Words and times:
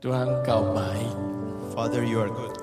Tuhan 0.00 0.40
kau 0.48 0.72
baik. 0.72 1.12
Father, 1.76 2.00
you 2.00 2.24
are 2.24 2.32
good. 2.32 2.56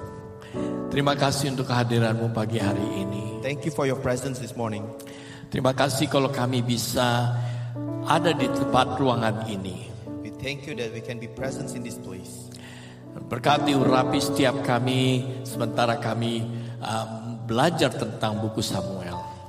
Terima 0.90 1.14
kasih 1.14 1.54
untuk 1.54 1.70
kehadiranmu 1.70 2.34
pagi 2.34 2.58
hari 2.58 3.06
ini. 3.06 3.46
Thank 3.46 3.62
you 3.62 3.70
for 3.70 3.86
your 3.86 4.02
presence 4.02 4.42
this 4.42 4.58
morning. 4.58 4.82
Terima 5.54 5.70
kasih 5.78 6.10
kalau 6.10 6.34
kami 6.34 6.66
bisa 6.66 7.38
ada 8.10 8.34
di 8.34 8.50
tempat 8.50 8.98
ruangan 8.98 9.46
ini. 9.54 9.86
We 10.26 10.34
thank 10.42 10.66
you 10.66 10.74
that 10.82 10.90
we 10.90 10.98
can 10.98 11.22
be 11.22 11.30
present 11.30 11.70
in 11.78 11.86
this 11.86 12.02
place. 12.02 12.50
Berkati 13.14 13.78
urapi 13.78 14.18
setiap 14.18 14.66
kami 14.66 15.22
sementara 15.46 16.02
kami 16.02 16.42
um, 16.82 17.38
belajar 17.46 17.94
tentang 17.94 18.42
buku 18.42 18.66
Samuel. 18.66 19.07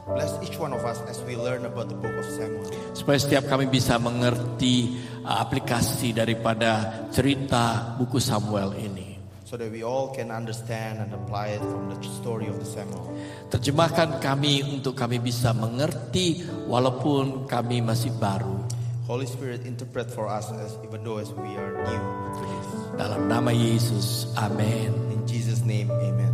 Bless 0.09 0.33
each 0.41 0.57
one 0.57 0.73
of 0.73 0.81
us 0.89 0.97
as 1.05 1.21
we 1.29 1.37
learn 1.37 1.69
about 1.69 1.93
the 1.93 1.99
book 2.01 2.17
of 2.17 2.25
Samuel. 2.33 2.65
Supaya 2.97 3.21
setiap 3.21 3.45
kami 3.45 3.69
bisa 3.69 4.01
mengerti 4.01 4.97
uh, 5.21 5.45
aplikasi 5.45 6.17
daripada 6.17 7.05
cerita 7.13 7.93
buku 8.01 8.17
Samuel 8.17 8.73
ini. 8.81 9.21
So 9.45 9.61
that 9.61 9.69
we 9.69 9.85
all 9.85 10.13
can 10.17 10.33
understand 10.33 11.05
and 11.05 11.13
apply 11.13 11.61
it 11.61 11.65
from 11.65 11.93
the 11.93 12.01
story 12.21 12.49
of 12.49 12.57
the 12.57 12.69
Samuel. 12.69 13.05
Terjemahkan 13.53 14.21
kami 14.21 14.65
untuk 14.65 14.97
kami 14.97 15.21
bisa 15.21 15.53
mengerti 15.53 16.41
walaupun 16.65 17.45
kami 17.45 17.85
masih 17.85 18.13
baru. 18.17 18.65
Holy 19.09 19.29
Spirit, 19.29 19.65
interpret 19.65 20.09
for 20.09 20.29
us 20.29 20.49
as 20.53 20.77
even 20.85 21.01
though 21.05 21.21
as 21.21 21.33
we 21.37 21.53
are 21.57 21.73
new 21.85 22.03
to 22.33 22.41
this. 22.45 22.69
Dalam 22.97 23.29
nama 23.29 23.53
Yesus, 23.53 24.33
amin. 24.37 24.93
In 25.13 25.25
Jesus' 25.29 25.65
name, 25.65 25.89
amen. 25.93 26.33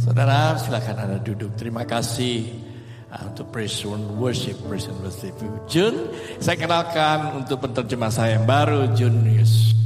Saudara, 0.00 0.56
silakan 0.60 0.96
Anda 0.96 1.18
duduk. 1.24 1.56
Terima 1.56 1.88
kasih 1.88 2.71
uh, 3.12 3.28
untuk 3.28 3.52
praise 3.52 3.84
and 3.84 4.16
worship, 4.16 4.56
praise 4.64 4.88
and 4.88 4.96
worship. 5.04 5.36
Jun, 5.68 6.08
saya 6.40 6.56
kenalkan 6.56 7.36
untuk 7.36 7.60
penterjemah 7.60 8.08
saya 8.08 8.40
yang 8.40 8.48
baru, 8.48 8.88
Junius. 8.96 9.76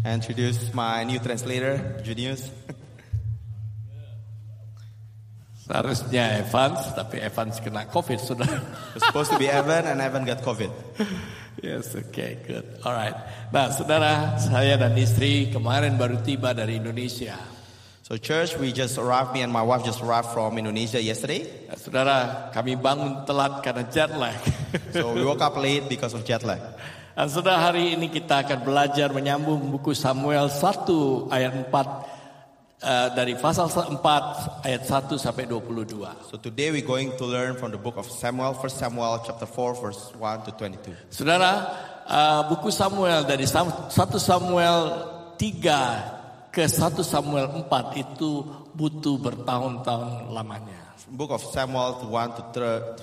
I 0.00 0.16
introduce 0.16 0.72
my 0.72 1.04
new 1.04 1.20
translator, 1.20 1.76
Junius. 2.00 2.48
Seharusnya 5.70 6.42
Evans, 6.42 6.82
tapi 6.98 7.22
Evans 7.22 7.62
kena 7.62 7.86
COVID, 7.86 8.18
saudara. 8.18 8.58
It's 8.96 9.06
supposed 9.06 9.30
to 9.30 9.38
be 9.38 9.46
Evan 9.46 9.86
and 9.86 10.02
Evan 10.02 10.26
got 10.26 10.42
COVID. 10.42 10.72
Yes, 11.62 11.94
okay, 11.94 12.40
good. 12.42 12.64
Alright. 12.82 13.14
Nah, 13.52 13.68
saudara, 13.70 14.40
saya 14.40 14.80
dan 14.80 14.96
istri 14.96 15.52
kemarin 15.52 15.94
baru 16.00 16.24
tiba 16.24 16.56
dari 16.56 16.80
Indonesia. 16.80 17.59
So 18.10 18.18
church, 18.18 18.58
we 18.58 18.74
just 18.74 18.98
arrived, 18.98 19.38
me 19.38 19.46
and 19.46 19.54
my 19.54 19.62
wife 19.62 19.86
just 19.86 20.02
arrived 20.02 20.34
from 20.34 20.58
Indonesia 20.58 20.98
yesterday. 20.98 21.46
Nah, 21.70 21.78
saudara, 21.78 22.50
kami 22.50 22.74
bangun 22.74 23.22
telat 23.22 23.62
karena 23.62 23.86
jet 23.86 24.10
lag. 24.18 24.34
So 24.90 25.14
we 25.14 25.22
woke 25.22 25.38
up 25.38 25.54
late 25.54 25.86
because 25.86 26.10
of 26.10 26.26
jet 26.26 26.42
lag. 26.42 26.58
Dan 27.14 27.30
saudara, 27.30 27.70
hari 27.70 27.94
ini 27.94 28.10
kita 28.10 28.42
akan 28.42 28.66
belajar 28.66 29.14
menyambung 29.14 29.62
buku 29.70 29.94
Samuel 29.94 30.50
1 30.50 31.30
ayat 31.30 31.70
4 31.70 32.82
eh, 32.82 33.08
dari 33.14 33.38
pasal 33.38 33.70
4 33.70 34.02
ayat 34.66 34.82
1 34.90 35.14
sampai 35.14 35.46
22. 35.46 36.02
So 36.26 36.34
today 36.34 36.74
we're 36.74 36.82
going 36.82 37.14
to 37.14 37.22
learn 37.22 37.54
from 37.62 37.70
the 37.70 37.78
book 37.78 37.94
of 37.94 38.10
Samuel, 38.10 38.58
1 38.58 38.74
Samuel 38.74 39.22
chapter 39.22 39.46
4 39.46 39.78
verse 39.78 40.10
1 40.18 40.50
to 40.50 40.58
22. 40.58 41.14
Saudara, 41.14 41.78
eh, 42.10 42.42
buku 42.50 42.74
Samuel 42.74 43.22
dari 43.22 43.46
Sam- 43.46 43.86
1 43.86 44.18
Samuel 44.18 44.98
3 45.38 46.19
ke 46.50 46.66
1 46.66 46.98
Samuel 47.06 47.66
4 47.66 47.94
itu 48.02 48.42
butuh 48.74 49.16
bertahun-tahun 49.22 50.34
lamanya. 50.34 50.90
Book 51.10 51.34
of 51.34 51.42
Samuel 51.42 52.06
1 52.06 52.38
to 52.38 52.42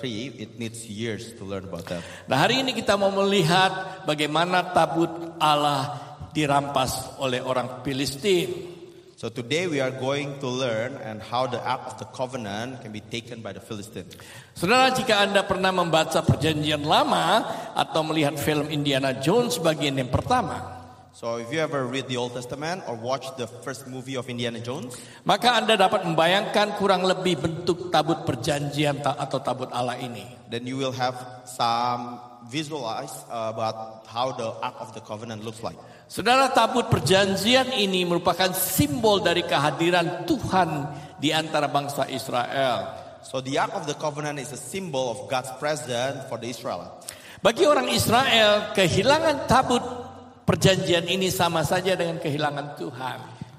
it 0.40 0.56
needs 0.56 0.88
years 0.88 1.36
to 1.36 1.44
learn 1.44 1.68
about 1.68 1.84
that. 1.92 2.00
Nah 2.24 2.40
hari 2.40 2.64
ini 2.64 2.72
kita 2.72 2.96
mau 2.96 3.12
melihat 3.12 4.04
bagaimana 4.08 4.72
tabut 4.72 5.36
Allah 5.36 5.92
dirampas 6.32 7.20
oleh 7.20 7.44
orang 7.44 7.84
Filistin. 7.84 8.80
So 9.18 9.28
today 9.34 9.66
we 9.66 9.82
are 9.82 9.90
going 9.90 10.38
to 10.38 10.46
learn 10.46 10.94
and 11.02 11.18
how 11.18 11.50
the 11.50 11.58
Ark 11.58 11.90
of 11.90 11.94
the 11.98 12.06
Covenant 12.14 12.86
can 12.86 12.94
be 12.94 13.02
taken 13.02 13.42
by 13.42 13.50
the 13.50 13.58
Philistines. 13.58 14.14
Saudara 14.54 14.94
jika 14.94 15.18
Anda 15.18 15.42
pernah 15.42 15.74
membaca 15.74 16.22
perjanjian 16.22 16.86
lama 16.86 17.42
atau 17.74 18.06
melihat 18.06 18.38
film 18.38 18.70
Indiana 18.70 19.18
Jones 19.18 19.58
bagian 19.58 19.98
yang 19.98 20.06
pertama. 20.06 20.77
So 21.18 21.42
if 21.42 21.50
you 21.50 21.58
ever 21.58 21.82
read 21.82 22.06
the 22.06 22.14
Old 22.14 22.38
Testament 22.38 22.86
or 22.86 22.94
watch 22.94 23.26
the 23.34 23.50
first 23.50 23.90
movie 23.90 24.14
of 24.14 24.30
Indiana 24.30 24.62
Jones, 24.62 24.94
Maka 25.26 25.50
Anda 25.50 25.74
dapat 25.74 26.06
membayangkan 26.06 26.78
kurang 26.78 27.02
lebih 27.02 27.42
bentuk 27.42 27.90
tabut 27.90 28.22
perjanjian 28.22 29.02
ta- 29.02 29.18
atau 29.18 29.42
tabut 29.42 29.66
Allah 29.74 29.98
ini. 29.98 30.22
then 30.46 30.62
you 30.62 30.78
will 30.78 30.94
have 30.94 31.18
some 31.42 32.22
visualize 32.46 33.10
uh, 33.34 33.50
about 33.50 34.06
how 34.06 34.30
the 34.30 34.46
Ark 34.62 34.78
of 34.78 34.94
the 34.94 35.02
Covenant 35.02 35.42
looks 35.42 35.58
like. 35.58 35.74
Saudara 36.06 36.54
tabut 36.54 36.86
perjanjian 36.86 37.74
ini 37.74 38.06
merupakan 38.06 38.54
simbol 38.54 39.18
dari 39.18 39.42
kehadiran 39.42 40.22
Tuhan 40.22 40.86
di 41.18 41.34
antara 41.34 41.66
bangsa 41.66 42.06
Israel. 42.06 42.94
So 43.26 43.42
the 43.42 43.58
Ark 43.58 43.74
of 43.74 43.90
the 43.90 43.98
Covenant 43.98 44.38
is 44.38 44.54
a 44.54 44.60
symbol 44.60 45.10
of 45.10 45.26
God's 45.26 45.50
presence 45.58 46.30
for 46.30 46.38
the 46.38 46.46
Israelites. 46.46 47.10
Bagi 47.42 47.66
orang 47.66 47.90
Israel, 47.90 48.70
kehilangan 48.70 49.50
tabut 49.50 50.07
perjanjian 50.48 51.04
ini 51.04 51.28
sama 51.28 51.60
saja 51.60 51.92
dengan 51.92 52.16
kehilangan 52.16 52.80
Tuhan. 52.80 53.18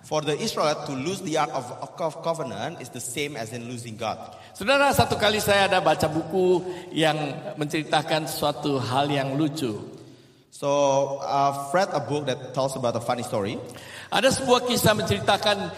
For 0.10 0.26
the 0.26 0.34
Israelites 0.42 0.90
to 0.90 0.98
lose 0.98 1.22
the 1.22 1.38
Ark 1.38 1.54
of, 1.54 2.26
Covenant 2.26 2.82
is 2.82 2.90
the 2.90 2.98
same 2.98 3.38
as 3.38 3.54
in 3.54 3.70
losing 3.70 3.94
God. 3.94 4.18
Saudara, 4.58 4.90
satu 4.90 5.22
kali 5.22 5.38
saya 5.38 5.70
ada 5.70 5.86
baca 5.86 6.10
buku 6.10 6.66
yang 6.90 7.14
menceritakan 7.62 8.26
suatu 8.26 8.82
hal 8.82 9.06
yang 9.06 9.38
lucu. 9.38 9.78
So 10.50 11.22
I've 11.22 11.70
read 11.78 11.94
a 11.94 12.02
book 12.02 12.26
that 12.26 12.58
tells 12.58 12.74
about 12.74 12.98
a 12.98 13.04
funny 13.06 13.22
story. 13.22 13.62
Ada 14.10 14.34
sebuah 14.34 14.66
kisah 14.66 14.98
menceritakan 14.98 15.70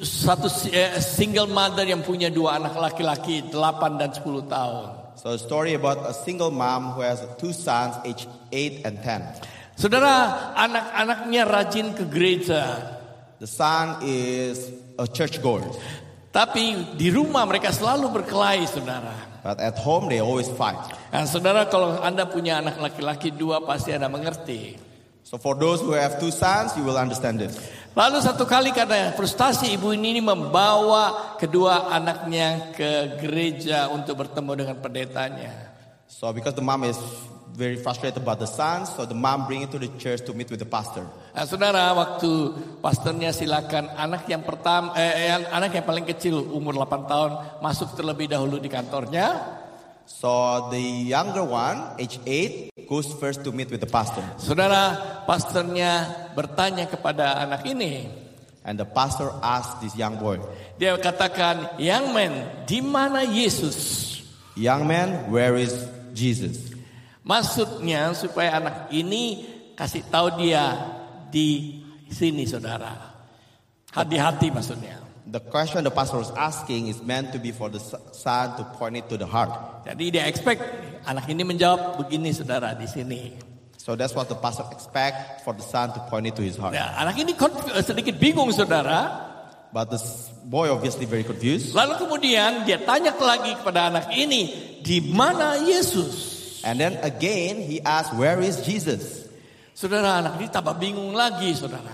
satu 0.00 0.48
eh, 0.72 0.96
single 1.04 1.52
mother 1.52 1.84
yang 1.84 2.00
punya 2.00 2.32
dua 2.32 2.56
anak 2.56 2.80
laki-laki 2.80 3.52
8 3.52 4.00
dan 4.00 4.08
10 4.08 4.24
tahun. 4.48 4.86
So 5.20 5.36
a 5.36 5.38
story 5.38 5.76
about 5.76 6.00
a 6.08 6.16
single 6.16 6.48
mom 6.48 6.96
who 6.96 7.04
has 7.04 7.20
two 7.36 7.52
sons 7.52 8.00
aged 8.08 8.24
8 8.48 8.88
and 8.88 8.96
10. 9.04 9.59
Saudara, 9.80 10.52
anak-anaknya 10.60 11.42
rajin 11.48 11.96
ke 11.96 12.04
gereja. 12.04 12.84
The 13.40 13.48
son 13.48 14.04
is 14.04 14.68
a 15.00 15.08
churchgoer, 15.08 15.64
Tapi 16.28 16.92
di 17.00 17.08
rumah 17.08 17.48
mereka 17.48 17.72
selalu 17.72 18.12
berkelahi, 18.12 18.68
saudara. 18.68 19.16
but 19.40 19.56
at 19.56 19.80
home 19.80 20.12
they 20.12 20.20
always 20.20 20.52
fight. 20.52 20.76
Nah, 21.08 21.24
saudara 21.24 21.64
kalau 21.64 21.96
Anda 22.04 22.28
punya 22.28 22.60
anak 22.60 22.76
laki-laki 22.76 23.32
dua 23.32 23.64
pasti 23.64 23.96
Anda 23.96 24.12
mengerti. 24.12 24.76
So 25.24 25.40
for 25.40 25.56
those 25.56 25.80
who 25.80 25.96
have 25.96 26.20
two 26.20 26.28
sons, 26.28 26.76
you 26.76 26.84
will 26.84 27.00
understand 27.00 27.40
this. 27.40 27.56
Lalu 27.96 28.20
satu 28.20 28.44
kali 28.44 28.76
karena 28.76 29.16
frustasi 29.16 29.72
ibu 29.72 29.96
ini 29.96 30.20
membawa 30.20 31.34
kedua 31.40 31.88
anaknya 31.88 32.76
ke 32.76 33.16
gereja 33.16 33.88
untuk 33.88 34.20
bertemu 34.20 34.52
dengan 34.60 34.76
pendetanya. 34.76 35.72
So 36.04 36.28
because 36.36 36.52
the 36.52 36.62
mom 36.62 36.84
is 36.84 37.00
very 37.54 37.76
frustrated 37.76 38.22
about 38.22 38.38
the 38.38 38.48
sons, 38.48 38.92
so 38.94 39.04
the 39.04 39.14
mom 39.14 39.46
bring 39.46 39.62
it 39.62 39.70
to 39.70 39.78
the 39.78 39.90
church 39.98 40.24
to 40.26 40.32
meet 40.32 40.50
with 40.50 40.60
the 40.60 40.68
pastor. 40.68 41.04
Nah, 41.34 41.44
saudara, 41.44 41.92
waktu 41.92 42.54
pastornya 42.80 43.34
silakan 43.34 43.90
anak 43.94 44.26
yang 44.26 44.42
pertama, 44.42 44.94
eh, 44.96 45.30
yang 45.30 45.44
anak 45.52 45.76
yang 45.76 45.86
paling 45.86 46.06
kecil 46.06 46.40
umur 46.40 46.74
8 46.76 47.04
tahun 47.06 47.30
masuk 47.60 47.94
terlebih 47.98 48.30
dahulu 48.30 48.56
di 48.62 48.70
kantornya. 48.72 49.58
So 50.10 50.66
the 50.74 50.82
younger 51.06 51.46
one, 51.46 51.94
age 52.02 52.18
8, 52.26 52.74
goes 52.90 53.06
first 53.14 53.46
to 53.46 53.54
meet 53.54 53.70
with 53.70 53.78
the 53.78 53.90
pastor. 53.90 54.26
Saudara, 54.42 54.98
pastornya 55.22 56.10
bertanya 56.34 56.90
kepada 56.90 57.38
anak 57.38 57.62
ini. 57.62 58.10
And 58.66 58.76
the 58.76 58.84
pastor 58.84 59.32
asked 59.40 59.80
this 59.80 59.96
young 59.96 60.20
boy, 60.20 60.36
Dia 60.76 60.98
katakan, 61.00 61.80
young 61.80 62.12
man, 62.12 62.64
di 62.68 62.84
mana 62.84 63.24
Yesus? 63.24 64.20
Young 64.58 64.84
man, 64.84 65.32
where 65.32 65.56
is 65.56 65.72
Jesus? 66.12 66.69
Maksudnya 67.20 68.16
supaya 68.16 68.56
anak 68.56 68.88
ini 68.92 69.44
kasih 69.76 70.04
tahu 70.08 70.40
dia 70.40 70.72
di 71.28 71.80
sini 72.08 72.48
saudara. 72.48 72.96
Hati-hati 73.92 74.48
maksudnya. 74.54 74.96
The 75.30 75.38
question 75.38 75.86
the 75.86 75.94
pastor 75.94 76.18
was 76.18 76.32
asking 76.34 76.90
is 76.90 76.98
meant 77.06 77.30
to 77.30 77.38
be 77.38 77.54
for 77.54 77.70
the 77.70 77.78
son 78.10 78.56
to 78.58 78.66
point 78.74 78.98
it 78.98 79.06
to 79.12 79.16
the 79.20 79.28
heart. 79.28 79.52
Jadi 79.86 80.16
dia 80.18 80.26
expect 80.26 80.64
anak 81.06 81.30
ini 81.30 81.46
menjawab 81.46 82.02
begini 82.02 82.34
saudara 82.34 82.74
di 82.74 82.90
sini. 82.90 83.38
So 83.78 83.94
that's 83.94 84.12
what 84.12 84.28
the 84.28 84.36
pastor 84.36 84.66
expect 84.74 85.46
for 85.46 85.54
the 85.54 85.62
son 85.62 85.94
to 85.94 86.00
point 86.10 86.26
it 86.26 86.34
to 86.36 86.42
his 86.42 86.58
heart. 86.58 86.74
Ya, 86.74 86.98
anak 86.98 87.14
ini 87.20 87.38
konf- 87.38 87.68
sedikit 87.80 88.18
bingung 88.18 88.50
saudara. 88.50 89.28
But 89.70 89.94
the 89.94 90.02
boy 90.50 90.66
obviously 90.66 91.06
very 91.06 91.22
confused. 91.22 91.78
Lalu 91.78 91.94
kemudian 92.02 92.66
dia 92.66 92.82
tanya 92.82 93.14
lagi 93.14 93.54
kepada 93.54 93.86
anak 93.86 94.10
ini, 94.10 94.50
di 94.82 94.98
mana 95.14 95.62
Yesus? 95.62 96.29
And 96.64 96.76
then 96.80 97.00
again 97.00 97.60
he 97.60 97.80
asked, 97.80 98.12
where 98.16 98.40
is 98.40 98.60
Jesus? 98.62 99.28
Saudara 99.72 100.20
anak 100.20 100.36
ini 100.36 100.48
tambah 100.52 100.76
bingung 100.76 101.16
lagi 101.16 101.56
saudara. 101.56 101.92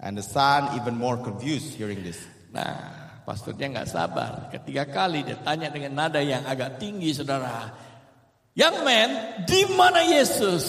And 0.00 0.16
the 0.16 0.24
son 0.24 0.78
even 0.78 0.96
more 0.96 1.18
confused 1.20 1.76
hearing 1.76 2.00
this. 2.00 2.16
Nah, 2.54 3.20
pastornya 3.28 3.68
nggak 3.68 3.88
sabar. 3.90 4.48
Ketiga 4.48 4.88
kali 4.88 5.26
dia 5.26 5.36
tanya 5.42 5.68
dengan 5.68 5.92
nada 5.92 6.22
yang 6.22 6.46
agak 6.48 6.80
tinggi, 6.80 7.12
saudara. 7.12 7.68
Young 8.56 8.80
man, 8.86 9.44
di 9.44 9.68
mana 9.76 10.00
Yesus? 10.06 10.64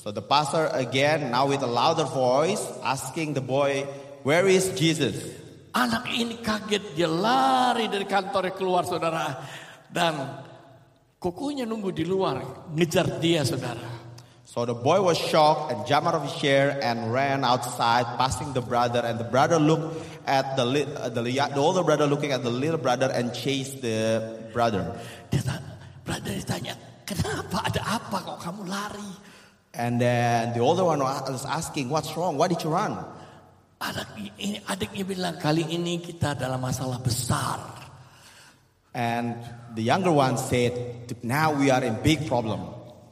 So 0.00 0.10
the 0.10 0.24
pastor 0.24 0.66
again, 0.72 1.30
now 1.30 1.46
with 1.46 1.62
a 1.62 1.70
louder 1.70 2.08
voice, 2.08 2.62
asking 2.82 3.36
the 3.38 3.44
boy, 3.44 3.86
Where 4.22 4.46
is 4.46 4.70
Jesus? 4.78 5.18
Anak 5.74 6.06
ini 6.14 6.38
kaget, 6.38 6.94
dia 6.94 7.10
lari 7.10 7.90
dari 7.90 8.06
kantornya 8.06 8.54
keluar 8.54 8.86
saudara. 8.86 9.42
Dan 9.90 10.14
kukunya 11.22 11.62
nunggu 11.62 11.94
di 11.94 12.02
luar, 12.02 12.42
ngejar 12.74 13.22
dia 13.22 13.46
saudara. 13.46 14.02
So 14.52 14.68
the 14.68 14.76
boy 14.76 15.00
was 15.00 15.16
shocked 15.16 15.72
and 15.72 15.86
jumped 15.88 16.12
out 16.12 16.18
of 16.18 16.28
his 16.28 16.36
chair 16.36 16.76
and 16.82 17.08
ran 17.08 17.40
outside, 17.40 18.04
passing 18.20 18.52
the 18.52 18.60
brother. 18.60 19.00
And 19.00 19.16
the 19.16 19.24
brother 19.24 19.56
looked 19.56 19.96
at 20.28 20.60
the, 20.60 20.66
li- 20.66 20.84
uh, 20.84 21.08
the, 21.08 21.22
the 21.22 21.56
older 21.56 21.80
brother 21.80 22.04
looking 22.04 22.32
at 22.32 22.42
the 22.42 22.52
little 22.52 22.76
brother 22.76 23.08
and 23.08 23.32
chased 23.32 23.80
the 23.80 24.20
brother. 24.52 24.92
Brother 26.04 26.34
ditanya, 26.36 26.76
kenapa 27.08 27.64
ada 27.64 27.80
apa 27.96 28.16
kok 28.26 28.38
kamu 28.44 28.68
lari? 28.68 29.12
And 29.72 29.96
then 29.96 30.52
the 30.52 30.60
older 30.60 30.84
one 30.84 31.00
was 31.00 31.46
asking, 31.46 31.88
What's 31.88 32.12
wrong? 32.12 32.36
Why 32.36 32.52
did 32.52 32.60
you 32.60 32.74
run? 32.74 32.98
Anak 33.80 34.12
ini, 34.36 34.60
adiknya 34.68 35.06
bilang 35.08 35.40
kali 35.40 35.64
ini 35.64 35.96
kita 36.02 36.36
dalam 36.36 36.60
masalah 36.60 37.00
besar. 37.00 37.81
And 38.92 39.40
the 39.72 39.80
younger 39.80 40.12
one 40.12 40.36
said, 40.36 40.72
Now 41.24 41.56
we 41.56 41.72
are 41.72 41.80
in 41.80 41.96
big 42.04 42.28
problem. 42.28 42.60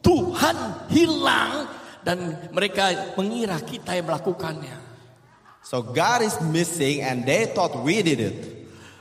Tuhan 0.05 0.88
hilang 0.93 1.69
dan 2.05 2.49
mereka 2.53 3.17
mengira 3.17 3.61
kita 3.61 3.97
yang 3.97 4.09
melakukannya. 4.09 4.77
So 5.61 5.85
God 5.85 6.25
is 6.25 6.41
missing 6.41 7.05
and 7.05 7.25
they 7.29 7.49
thought 7.53 7.85
we 7.85 8.00
did 8.00 8.21
it. 8.21 8.37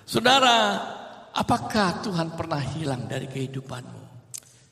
Saudara, 0.03 0.75
apakah 1.31 2.03
Tuhan 2.03 2.35
pernah 2.35 2.59
hilang 2.59 3.07
dari 3.07 3.31
kehidupanmu? 3.31 3.99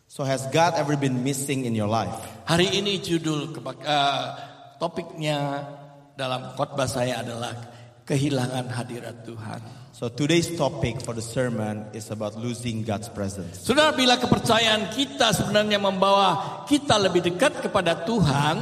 So 0.08 0.28
has 0.28 0.48
God 0.52 0.76
ever 0.76 0.98
been 1.00 1.24
missing 1.24 1.64
in 1.64 1.78
your 1.78 1.88
life? 1.88 2.16
Hari 2.48 2.80
ini 2.80 3.00
judul 3.00 3.54
eh, 3.54 4.28
topiknya 4.82 5.64
dalam 6.18 6.58
khotbah 6.58 6.90
saya 6.90 7.22
adalah 7.22 7.54
kehilangan 8.08 8.72
hadirat 8.72 9.28
Tuhan. 9.28 9.60
So 9.92 10.08
today's 10.08 10.56
topic 10.56 11.04
for 11.04 11.12
the 11.12 11.26
sermon 11.26 11.92
is 11.92 12.08
about 12.08 12.40
losing 12.40 12.88
God's 12.88 13.12
presence. 13.12 13.60
Saudara, 13.68 13.92
bila 13.92 14.16
kepercayaan 14.16 14.96
kita 14.96 15.36
sebenarnya 15.36 15.76
membawa 15.76 16.64
kita 16.64 16.96
lebih 16.96 17.28
dekat 17.28 17.68
kepada 17.68 18.08
Tuhan, 18.08 18.56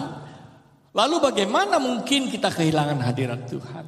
lalu 0.97 1.15
bagaimana 1.21 1.77
mungkin 1.77 2.33
kita 2.33 2.49
kehilangan 2.49 2.97
hadirat 3.05 3.45
Tuhan? 3.45 3.85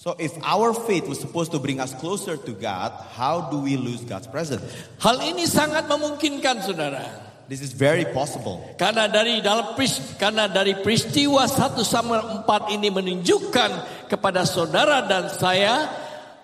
So 0.00 0.16
if 0.20 0.32
our 0.44 0.72
faith 0.72 1.08
was 1.08 1.20
supposed 1.20 1.52
to 1.52 1.60
bring 1.60 1.80
us 1.80 1.92
closer 1.96 2.36
to 2.40 2.52
God, 2.56 2.92
how 3.16 3.52
do 3.52 3.60
we 3.60 3.76
lose 3.76 4.04
God's 4.04 4.28
presence? 4.28 4.64
Hal 5.00 5.20
ini 5.20 5.44
sangat 5.44 5.84
memungkinkan, 5.88 6.64
saudara. 6.64 7.33
This 7.44 7.60
is 7.60 7.76
very 7.76 8.08
possible. 8.08 8.64
Karena 8.80 9.04
dari 9.04 9.44
dalam 9.44 9.76
karena 10.16 10.48
dari 10.48 10.80
peristiwa 10.80 11.44
1 11.44 11.76
Samuel 11.84 12.48
4 12.48 12.72
ini 12.72 12.88
menunjukkan 12.88 13.70
kepada 14.08 14.48
saudara 14.48 15.04
dan 15.04 15.28
saya 15.28 15.92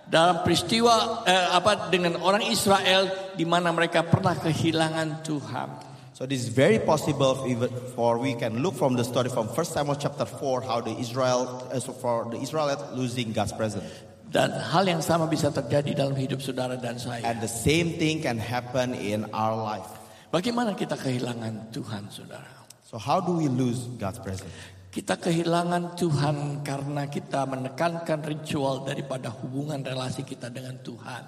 dalam 0.05 0.45
peristiwa 0.45 1.25
eh, 1.25 1.49
apa 1.57 1.89
dengan 1.89 2.21
orang 2.21 2.45
Israel 2.45 3.33
di 3.33 3.49
mana 3.49 3.73
mereka 3.73 4.05
pernah 4.05 4.37
kehilangan 4.37 5.25
Tuhan. 5.25 5.69
So 6.13 6.29
this 6.29 6.45
is 6.45 6.53
very 6.53 6.77
possible 6.77 7.49
even 7.49 7.73
for 7.97 8.21
we 8.21 8.37
can 8.37 8.61
look 8.61 8.77
from 8.77 8.93
the 8.93 9.07
story 9.07 9.33
from 9.33 9.49
1 9.49 9.57
Samuel 9.65 9.97
chapter 9.97 10.29
4 10.29 10.69
how 10.69 10.85
the 10.85 10.93
Israel 11.01 11.65
uh, 11.73 11.81
so 11.81 11.97
for 11.97 12.29
the 12.29 12.37
Israelites 12.37 12.85
losing 12.93 13.33
God's 13.33 13.57
presence. 13.57 13.89
Dan 14.29 14.53
hal 14.53 14.85
yang 14.85 15.01
sama 15.01 15.27
bisa 15.33 15.49
terjadi 15.49 15.97
dalam 15.97 16.13
hidup 16.13 16.45
saudara 16.45 16.77
dan 16.77 17.01
saya. 17.01 17.25
And 17.25 17.41
the 17.41 17.49
same 17.49 17.97
thing 17.97 18.21
can 18.21 18.37
happen 18.37 18.93
in 18.93 19.27
our 19.33 19.57
life. 19.57 20.00
Bagaimana 20.31 20.79
kita 20.79 20.95
kehilangan 20.95 21.75
Tuhan, 21.75 22.07
saudara? 22.07 22.63
So 22.87 22.99
how 22.99 23.19
do 23.19 23.35
we 23.35 23.51
lose 23.51 23.91
God's 23.99 24.23
presence? 24.23 24.55
Kita 24.91 25.19
kehilangan 25.19 25.99
Tuhan 25.99 26.63
karena 26.67 27.07
kita 27.11 27.47
menekankan 27.47 28.23
ritual 28.23 28.83
daripada 28.87 29.31
hubungan 29.31 29.83
relasi 29.83 30.23
kita 30.27 30.51
dengan 30.51 30.79
Tuhan. 30.83 31.23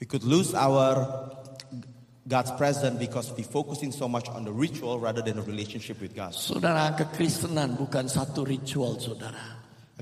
We 0.00 0.04
could 0.04 0.24
lose 0.24 0.52
our 0.52 1.08
God's 2.28 2.52
presence 2.60 3.00
because 3.00 3.32
we 3.32 3.44
focusing 3.44 3.92
so 3.92 4.04
much 4.08 4.28
on 4.28 4.44
the 4.44 4.52
ritual 4.52 5.00
rather 5.00 5.24
than 5.24 5.40
the 5.40 5.46
relationship 5.48 5.96
with 6.00 6.12
God. 6.12 6.36
Saudara, 6.36 6.92
kekristenan 6.96 7.80
bukan 7.80 8.08
satu 8.12 8.44
ritual, 8.44 9.00
saudara. 9.00 9.56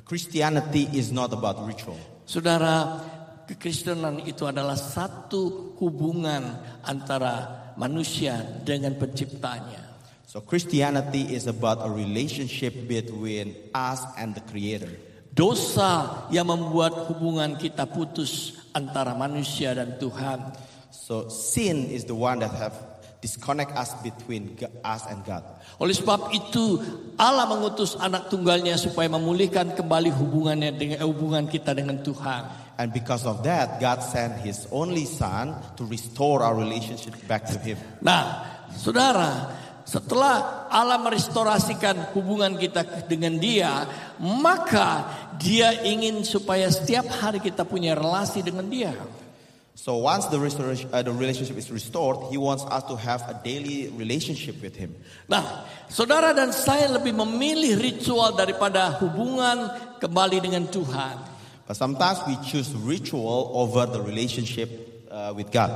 Christianity 0.07 0.87
is 0.95 1.11
not 1.11 1.35
about 1.35 1.59
ritual. 1.67 1.99
Saudara, 2.27 3.03
kekristenan 3.51 4.23
itu 4.23 4.47
adalah 4.47 4.79
satu 4.79 5.75
hubungan 5.83 6.63
antara 6.87 7.66
manusia 7.77 8.41
dengan 8.65 8.97
penciptanya. 8.97 9.87
So 10.27 10.43
Christianity 10.43 11.33
is 11.33 11.47
about 11.47 11.81
a 11.81 11.89
relationship 11.89 12.75
between 12.91 13.57
us 13.73 14.03
and 14.19 14.35
the 14.35 14.43
Creator. 14.45 14.91
Dosa 15.37 16.25
yang 16.33 16.49
membuat 16.49 17.13
hubungan 17.13 17.61
kita 17.61 17.85
putus 17.87 18.57
antara 18.73 19.13
manusia 19.13 19.77
dan 19.77 20.01
Tuhan. 20.01 20.57
So 20.89 21.29
sin 21.29 21.93
is 21.93 22.09
the 22.09 22.17
one 22.17 22.41
that 22.41 22.53
have 22.57 22.77
disconnect 23.21 23.73
us 23.75 23.97
between 24.05 24.57
us 24.85 25.03
and 25.09 25.25
God. 25.25 25.45
Oleh 25.81 25.93
sebab 25.93 26.33
itu 26.33 26.81
Allah 27.21 27.49
mengutus 27.49 27.97
anak 28.01 28.33
tunggalnya 28.33 28.77
supaya 28.81 29.09
memulihkan 29.13 29.77
kembali 29.77 30.13
hubungannya 30.13 30.73
dengan 30.73 31.01
hubungan 31.05 31.45
kita 31.49 31.73
dengan 31.77 32.01
Tuhan. 32.01 32.66
And 32.77 32.93
because 32.93 33.25
of 33.25 33.41
that, 33.49 33.81
God 33.81 34.05
sent 34.05 34.45
His 34.45 34.69
only 34.69 35.09
Son 35.09 35.57
to 35.81 35.83
restore 35.89 36.45
our 36.45 36.53
relationship 36.53 37.17
back 37.25 37.49
to 37.49 37.57
Him. 37.57 37.81
Nah, 38.05 38.45
saudara, 38.77 39.49
setelah 39.89 40.69
Allah 40.69 41.01
merestorasikan 41.01 42.13
hubungan 42.13 42.61
kita 42.61 43.09
dengan 43.09 43.41
Dia, 43.41 43.89
maka 44.21 45.09
Dia 45.41 45.73
ingin 45.89 46.21
supaya 46.21 46.69
setiap 46.69 47.09
hari 47.09 47.41
kita 47.41 47.65
punya 47.65 47.97
relasi 47.97 48.45
dengan 48.45 48.69
Dia. 48.69 48.93
So 49.77 50.01
once 50.01 50.27
the, 50.33 50.41
restoration, 50.41 50.89
uh, 50.93 51.05
the 51.05 51.13
relationship 51.13 51.57
is 51.57 51.71
restored, 51.71 52.33
He 52.33 52.37
wants 52.37 52.65
us 52.69 52.85
to 52.93 52.97
have 52.97 53.25
a 53.29 53.37
daily 53.41 53.89
relationship 53.93 54.61
with 54.61 54.77
Him. 54.77 54.93
Nah, 55.29 55.65
saudara 55.89 56.37
dan 56.37 56.53
saya 56.53 56.93
lebih 56.93 57.13
memilih 57.13 57.81
ritual 57.81 58.37
daripada 58.37 59.01
hubungan 59.01 59.69
kembali 59.97 60.45
dengan 60.45 60.69
Tuhan. 60.69 61.36
But 61.67 61.75
sometimes 61.75 62.23
we 62.31 62.39
choose 62.47 62.71
ritual 62.75 63.51
over 63.55 63.87
the 63.91 63.99
relationship 63.99 64.71
uh, 65.11 65.35
with 65.35 65.51
God. 65.51 65.71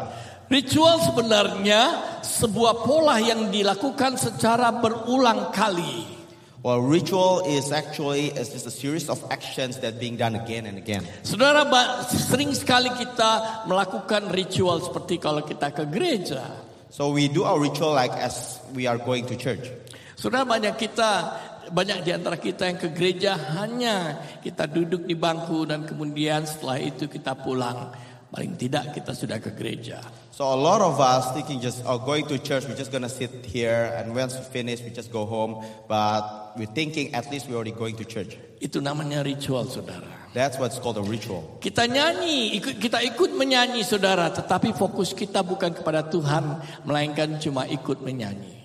Ritual 0.50 0.98
sebenarnya 1.02 1.82
sebuah 2.22 2.82
pola 2.82 3.22
yang 3.22 3.50
dilakukan 3.50 4.18
secara 4.18 4.70
berulang 4.82 5.54
kali. 5.54 6.18
Well, 6.60 6.84
ritual 6.84 7.48
is 7.48 7.72
actually 7.72 8.36
is 8.36 8.52
just 8.52 8.68
a 8.68 8.74
series 8.74 9.08
of 9.08 9.16
actions 9.32 9.80
that 9.80 9.96
being 9.96 10.20
done 10.20 10.36
again 10.36 10.68
and 10.68 10.76
again. 10.76 11.08
Saudara, 11.24 11.64
sering 12.12 12.52
sekali 12.52 12.92
kita 12.92 13.64
melakukan 13.64 14.28
ritual 14.28 14.76
seperti 14.84 15.16
kalau 15.16 15.40
kita 15.40 15.72
ke 15.72 15.88
gereja. 15.88 16.44
So 16.92 17.14
we 17.16 17.32
do 17.32 17.48
our 17.48 17.56
ritual 17.56 17.96
like 17.96 18.12
as 18.12 18.60
we 18.76 18.84
are 18.84 19.00
going 19.00 19.24
to 19.32 19.38
church. 19.40 19.72
Saudara, 20.20 20.44
banyak 20.44 20.76
kita, 20.76 21.10
banyak 21.70 22.02
di 22.02 22.10
antara 22.10 22.36
kita 22.36 22.66
yang 22.66 22.78
ke 22.78 22.90
gereja 22.90 23.38
hanya 23.58 24.18
kita 24.42 24.66
duduk 24.66 25.06
di 25.06 25.14
bangku 25.14 25.64
dan 25.66 25.86
kemudian 25.86 26.44
setelah 26.44 26.78
itu 26.82 27.06
kita 27.06 27.38
pulang. 27.38 27.90
Paling 28.30 28.54
tidak 28.54 28.94
kita 28.94 29.10
sudah 29.10 29.42
ke 29.42 29.50
gereja. 29.58 29.98
So 30.30 30.46
a 30.46 30.54
lot 30.54 30.78
of 30.78 31.02
us 31.02 31.34
thinking 31.34 31.58
just 31.58 31.82
oh, 31.82 31.98
going 31.98 32.30
to 32.30 32.38
church, 32.38 32.62
we're 32.62 32.78
just 32.78 32.94
gonna 32.94 33.10
sit 33.10 33.42
here, 33.42 33.90
and 33.98 34.14
once 34.14 34.38
we 34.38 34.46
finish, 34.54 34.78
we 34.86 34.94
just 34.94 35.10
go 35.10 35.26
home. 35.26 35.66
But 35.90 36.54
we're 36.54 36.70
thinking 36.70 37.10
at 37.18 37.26
least 37.34 37.50
we're 37.50 37.58
already 37.58 37.74
going 37.74 37.98
to 37.98 38.06
church. 38.06 38.38
Itu 38.62 38.78
namanya 38.78 39.26
ritual, 39.26 39.66
saudara. 39.66 40.06
That's 40.30 40.62
what's 40.62 40.78
called 40.78 41.02
a 41.02 41.02
ritual. 41.02 41.58
Kita 41.58 41.90
nyanyi, 41.90 42.54
ikut, 42.62 42.78
kita 42.78 43.02
ikut 43.02 43.34
menyanyi 43.34 43.82
saudara, 43.82 44.30
tetapi 44.30 44.78
fokus 44.78 45.10
kita 45.10 45.42
bukan 45.42 45.74
kepada 45.74 46.06
Tuhan, 46.06 46.62
melainkan 46.86 47.42
cuma 47.42 47.66
ikut 47.66 47.98
menyanyi. 47.98 48.59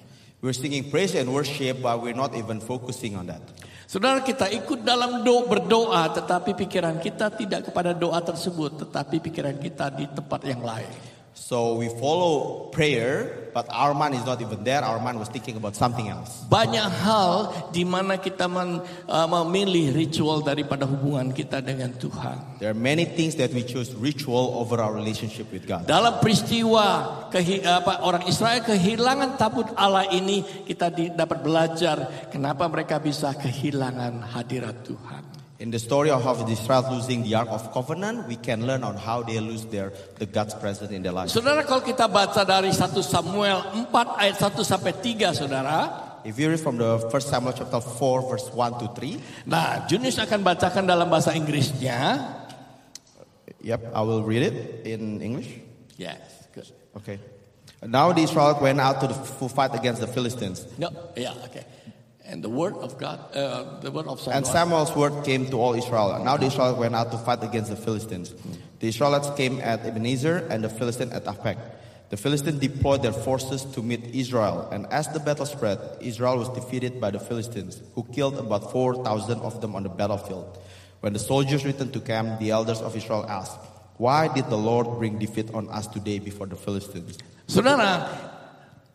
We're 0.46 0.54
singing 0.54 0.94
praise 0.94 1.18
and 1.18 1.34
worship, 1.34 1.82
but 1.82 2.06
we're 2.06 2.14
not 2.14 2.38
even 2.38 2.62
focusing 2.62 3.18
on 3.18 3.34
that. 3.34 3.42
Saudara 3.90 4.22
kita 4.22 4.46
ikut 4.54 4.86
dalam 4.86 5.26
do, 5.26 5.42
berdoa, 5.50 6.06
tetapi 6.14 6.54
pikiran 6.54 7.02
kita 7.02 7.34
tidak 7.34 7.74
kepada 7.74 7.98
doa 7.98 8.22
tersebut, 8.22 8.86
tetapi 8.86 9.26
pikiran 9.26 9.58
kita 9.58 9.90
di 9.98 10.06
tempat 10.06 10.46
yang 10.46 10.62
lain. 10.62 11.15
So 11.36 11.76
we 11.76 11.92
follow 12.00 12.72
prayer, 12.72 13.52
but 13.52 13.68
our 13.68 13.92
mind 13.92 14.16
is 14.16 14.24
not 14.24 14.40
even 14.40 14.64
there. 14.64 14.80
Our 14.80 15.04
mind 15.04 15.20
was 15.20 15.28
thinking 15.28 15.60
about 15.60 15.76
something 15.76 16.08
else. 16.08 16.48
Banyak 16.48 16.88
hal 17.04 17.52
di 17.76 17.84
mana 17.84 18.16
kita 18.16 18.48
men- 18.48 18.80
uh, 19.04 19.28
memilih 19.28 19.92
ritual 19.92 20.40
daripada 20.42 20.88
hubungan 20.88 21.36
kita 21.36 21.60
dengan 21.60 21.92
Tuhan. 21.92 22.64
There 22.64 22.72
are 22.72 22.78
many 22.78 23.04
things 23.04 23.36
that 23.36 23.52
we 23.52 23.68
choose 23.68 23.92
ritual 24.00 24.56
over 24.64 24.80
our 24.80 24.96
relationship 24.96 25.52
with 25.52 25.68
God. 25.68 25.92
Dalam 25.92 26.24
peristiwa 26.24 27.28
kehi- 27.28 27.68
apa, 27.68 28.00
orang 28.08 28.24
Israel 28.32 28.64
kehilangan 28.64 29.36
tabut 29.36 29.68
Allah 29.76 30.08
ini, 30.16 30.40
kita 30.64 30.88
di- 30.88 31.12
dapat 31.12 31.44
belajar 31.44 32.32
kenapa 32.32 32.64
mereka 32.72 32.96
bisa 33.04 33.36
kehilangan 33.36 34.24
hadirat 34.34 34.88
Tuhan. 34.88 35.35
In 35.58 35.72
the 35.72 35.80
story 35.80 36.12
of 36.12 36.20
how 36.20 36.36
the 36.36 36.52
Israelites 36.52 36.92
losing 36.92 37.24
the 37.24 37.36
Ark 37.36 37.48
of 37.48 37.72
Covenant, 37.72 38.28
we 38.28 38.36
can 38.36 38.68
learn 38.68 38.84
on 38.84 39.00
how 39.00 39.24
they 39.24 39.40
lose 39.40 39.64
their 39.72 39.96
the 40.20 40.28
God's 40.28 40.52
presence 40.52 40.92
in 40.92 41.00
their 41.00 41.16
lives. 41.16 41.32
Saudara 41.32 41.64
kalau 41.64 41.80
kita 41.80 42.12
baca 42.12 42.44
dari 42.44 42.76
1 42.76 42.92
Samuel 43.00 43.88
4 43.88 44.20
ayat 44.20 44.36
1 44.36 44.52
sampai 44.68 44.92
3 45.00 45.32
Saudara, 45.32 45.78
if 46.28 46.36
you 46.36 46.52
read 46.52 46.60
from 46.60 46.76
the 46.76 47.00
First 47.08 47.32
Samuel 47.32 47.56
chapter 47.56 47.80
4 47.80 48.28
verse 48.28 48.52
1 48.52 48.84
to 48.84 48.92
3. 49.00 49.48
Nah, 49.48 49.88
Junius 49.88 50.20
akan 50.20 50.44
bacakan 50.44 50.84
dalam 50.84 51.08
bahasa 51.08 51.32
Inggrisnya. 51.32 52.20
Yep, 53.64 53.96
I 53.96 54.02
will 54.04 54.28
read 54.28 54.44
it 54.44 54.84
in 54.84 55.24
English. 55.24 55.56
Yes, 55.96 56.20
good. 56.52 56.68
Okay. 57.00 57.16
Now 57.80 58.12
the 58.12 58.28
Israelites 58.28 58.60
went 58.60 58.84
out 58.84 59.00
to 59.00 59.08
the 59.08 59.16
to 59.16 59.48
fight 59.48 59.72
against 59.72 60.04
the 60.04 60.12
Philistines. 60.12 60.68
No, 60.76 60.92
yeah, 61.16 61.32
okay. 61.48 61.64
And 62.28 62.44
the 62.44 62.50
word 62.50 62.74
of 62.78 62.98
God, 62.98 63.20
uh, 63.36 63.80
the 63.82 63.92
word 63.92 64.08
of 64.08 64.20
Samuel. 64.20 64.38
And 64.38 64.48
Samuel. 64.48 64.86
Samuel's 64.86 64.96
word 64.96 65.26
came 65.26 65.46
to 65.48 65.58
all 65.58 65.76
Israel. 65.76 66.22
Now 66.24 66.38
the 66.38 66.48
Israelites 66.48 66.80
went 66.80 66.96
out 66.96 67.12
to 67.12 67.20
fight 67.20 67.44
against 67.44 67.70
the 67.70 67.76
Philistines. 67.76 68.34
The 68.80 68.88
Israelites 68.88 69.30
came 69.38 69.62
at 69.62 69.86
Ebenezer 69.86 70.48
and 70.50 70.64
the 70.64 70.70
Philistines 70.70 71.14
at 71.14 71.26
Aphek. 71.26 71.58
The 72.10 72.18
Philistines 72.18 72.60
deployed 72.60 73.04
their 73.04 73.14
forces 73.14 73.64
to 73.74 73.82
meet 73.82 74.04
Israel. 74.14 74.70
And 74.72 74.86
as 74.88 75.08
the 75.10 75.20
battle 75.20 75.46
spread, 75.46 75.80
Israel 76.02 76.38
was 76.38 76.50
defeated 76.50 77.02
by 77.02 77.12
the 77.12 77.20
Philistines, 77.20 77.82
who 77.94 78.04
killed 78.04 78.38
about 78.38 78.72
4,000 78.72 79.40
of 79.42 79.62
them 79.62 79.76
on 79.76 79.84
the 79.84 79.90
battlefield. 79.90 80.60
When 81.02 81.14
the 81.14 81.20
soldiers 81.20 81.66
returned 81.66 81.94
to 81.94 82.00
camp, 82.00 82.40
the 82.40 82.52
elders 82.52 82.82
of 82.82 82.96
Israel 82.96 83.26
asked, 83.28 83.60
Why 83.98 84.34
did 84.34 84.50
the 84.50 84.58
Lord 84.58 84.98
bring 84.98 85.20
defeat 85.20 85.54
on 85.54 85.70
us 85.70 85.88
today 85.88 86.20
before 86.20 86.48
the 86.48 86.56
Philistines? 86.56 87.18
Saudara, 87.48 88.35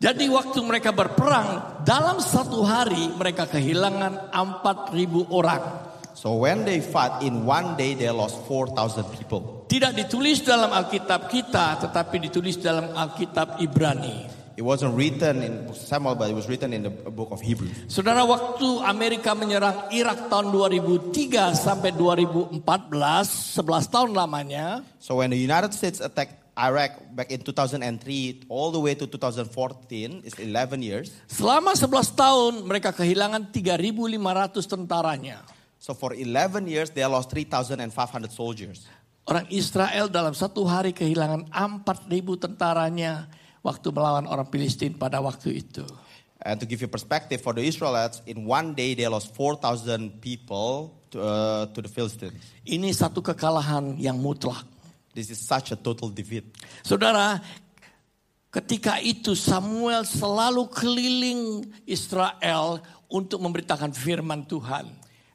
jadi 0.01 0.25
waktu 0.33 0.57
mereka 0.65 0.89
berperang, 0.89 1.77
dalam 1.85 2.17
satu 2.17 2.65
hari 2.65 3.13
mereka 3.13 3.45
kehilangan 3.45 4.33
4.000 4.33 4.97
orang. 5.29 5.61
So 6.17 6.41
when 6.41 6.65
they 6.65 6.81
fought, 6.81 7.21
in 7.21 7.45
one 7.45 7.77
day 7.77 7.93
they 7.93 8.09
lost 8.09 8.41
4,000 8.49 9.13
people. 9.13 9.69
Tidak 9.69 9.93
ditulis 9.93 10.41
dalam 10.41 10.73
Alkitab 10.73 11.29
kita, 11.29 11.85
tetapi 11.85 12.17
ditulis 12.17 12.57
dalam 12.57 12.97
Alkitab 12.97 13.61
Ibrani. 13.61 14.41
It 14.57 14.65
wasn't 14.65 14.97
written 14.97 15.45
in 15.45 15.53
Samuel, 15.77 16.17
but 16.17 16.33
it 16.33 16.35
was 16.35 16.49
written 16.49 16.73
in 16.73 16.81
the 16.81 16.89
book 16.89 17.29
of 17.29 17.37
Hebrews. 17.37 17.85
Saudara, 17.85 18.25
waktu 18.25 18.81
Amerika 18.81 19.37
menyerang 19.37 19.93
Irak 19.93 20.33
tahun 20.33 20.49
2003 20.49 21.61
sampai 21.61 21.93
2014, 21.93 22.57
11 22.57 23.93
tahun 23.93 24.09
lamanya, 24.17 24.81
So 24.97 25.21
when 25.21 25.29
the 25.29 25.37
United 25.37 25.77
States 25.77 26.01
attacked 26.01 26.40
Iraq 26.61 27.01
back 27.17 27.33
in 27.33 27.41
2003 27.41 28.45
all 28.45 28.69
the 28.69 28.77
way 28.77 28.93
to 28.93 29.09
2014 29.09 30.21
is 30.21 30.37
11 30.37 30.85
years. 30.85 31.09
selama 31.25 31.73
11 31.73 32.13
tahun 32.13 32.53
mereka 32.61 32.93
kehilangan 32.93 33.49
3.500 33.49 34.61
tentaranya. 34.69 35.41
So 35.81 35.97
for 35.97 36.13
11 36.13 36.69
years 36.69 36.93
they 36.93 37.01
lost 37.09 37.33
3,500 37.33 37.89
soldiers. 38.29 38.85
Orang 39.25 39.49
Israel 39.49 40.05
dalam 40.13 40.37
satu 40.37 40.61
hari 40.69 40.93
kehilangan 40.93 41.49
4.000 41.49 42.05
tentaranya 42.37 43.25
waktu 43.65 43.89
melawan 43.89 44.29
orang 44.29 44.45
Filistin 44.49 44.93
pada 44.93 45.17
waktu 45.17 45.65
itu. 45.65 45.85
And 46.41 46.57
to 46.57 46.65
give 46.65 46.81
you 46.81 46.89
perspective 46.89 47.37
for 47.41 47.53
the 47.53 47.61
Israelites 47.61 48.25
in 48.25 48.49
one 48.49 48.73
day 48.73 48.97
they 48.97 49.05
lost 49.05 49.33
4,000 49.37 50.21
people 50.21 50.97
to, 51.13 51.17
uh, 51.21 51.63
to 51.69 51.85
the 51.85 51.89
Philistines. 51.89 52.33
Ini 52.65 52.89
satu 52.93 53.21
kekalahan 53.21 53.97
yang 54.01 54.17
mutlak. 54.17 54.65
This 55.11 55.27
is 55.29 55.39
such 55.43 55.75
a 55.75 55.77
total 55.77 56.07
defeat. 56.07 56.47
Saudara, 56.87 57.43
ketika 58.47 58.99
itu 59.03 59.35
Samuel 59.35 60.07
selalu 60.07 60.71
keliling 60.71 61.67
Israel 61.83 62.79
untuk 63.11 63.43
memberitakan 63.43 63.91
firman 63.91 64.47
Tuhan. 64.47 64.87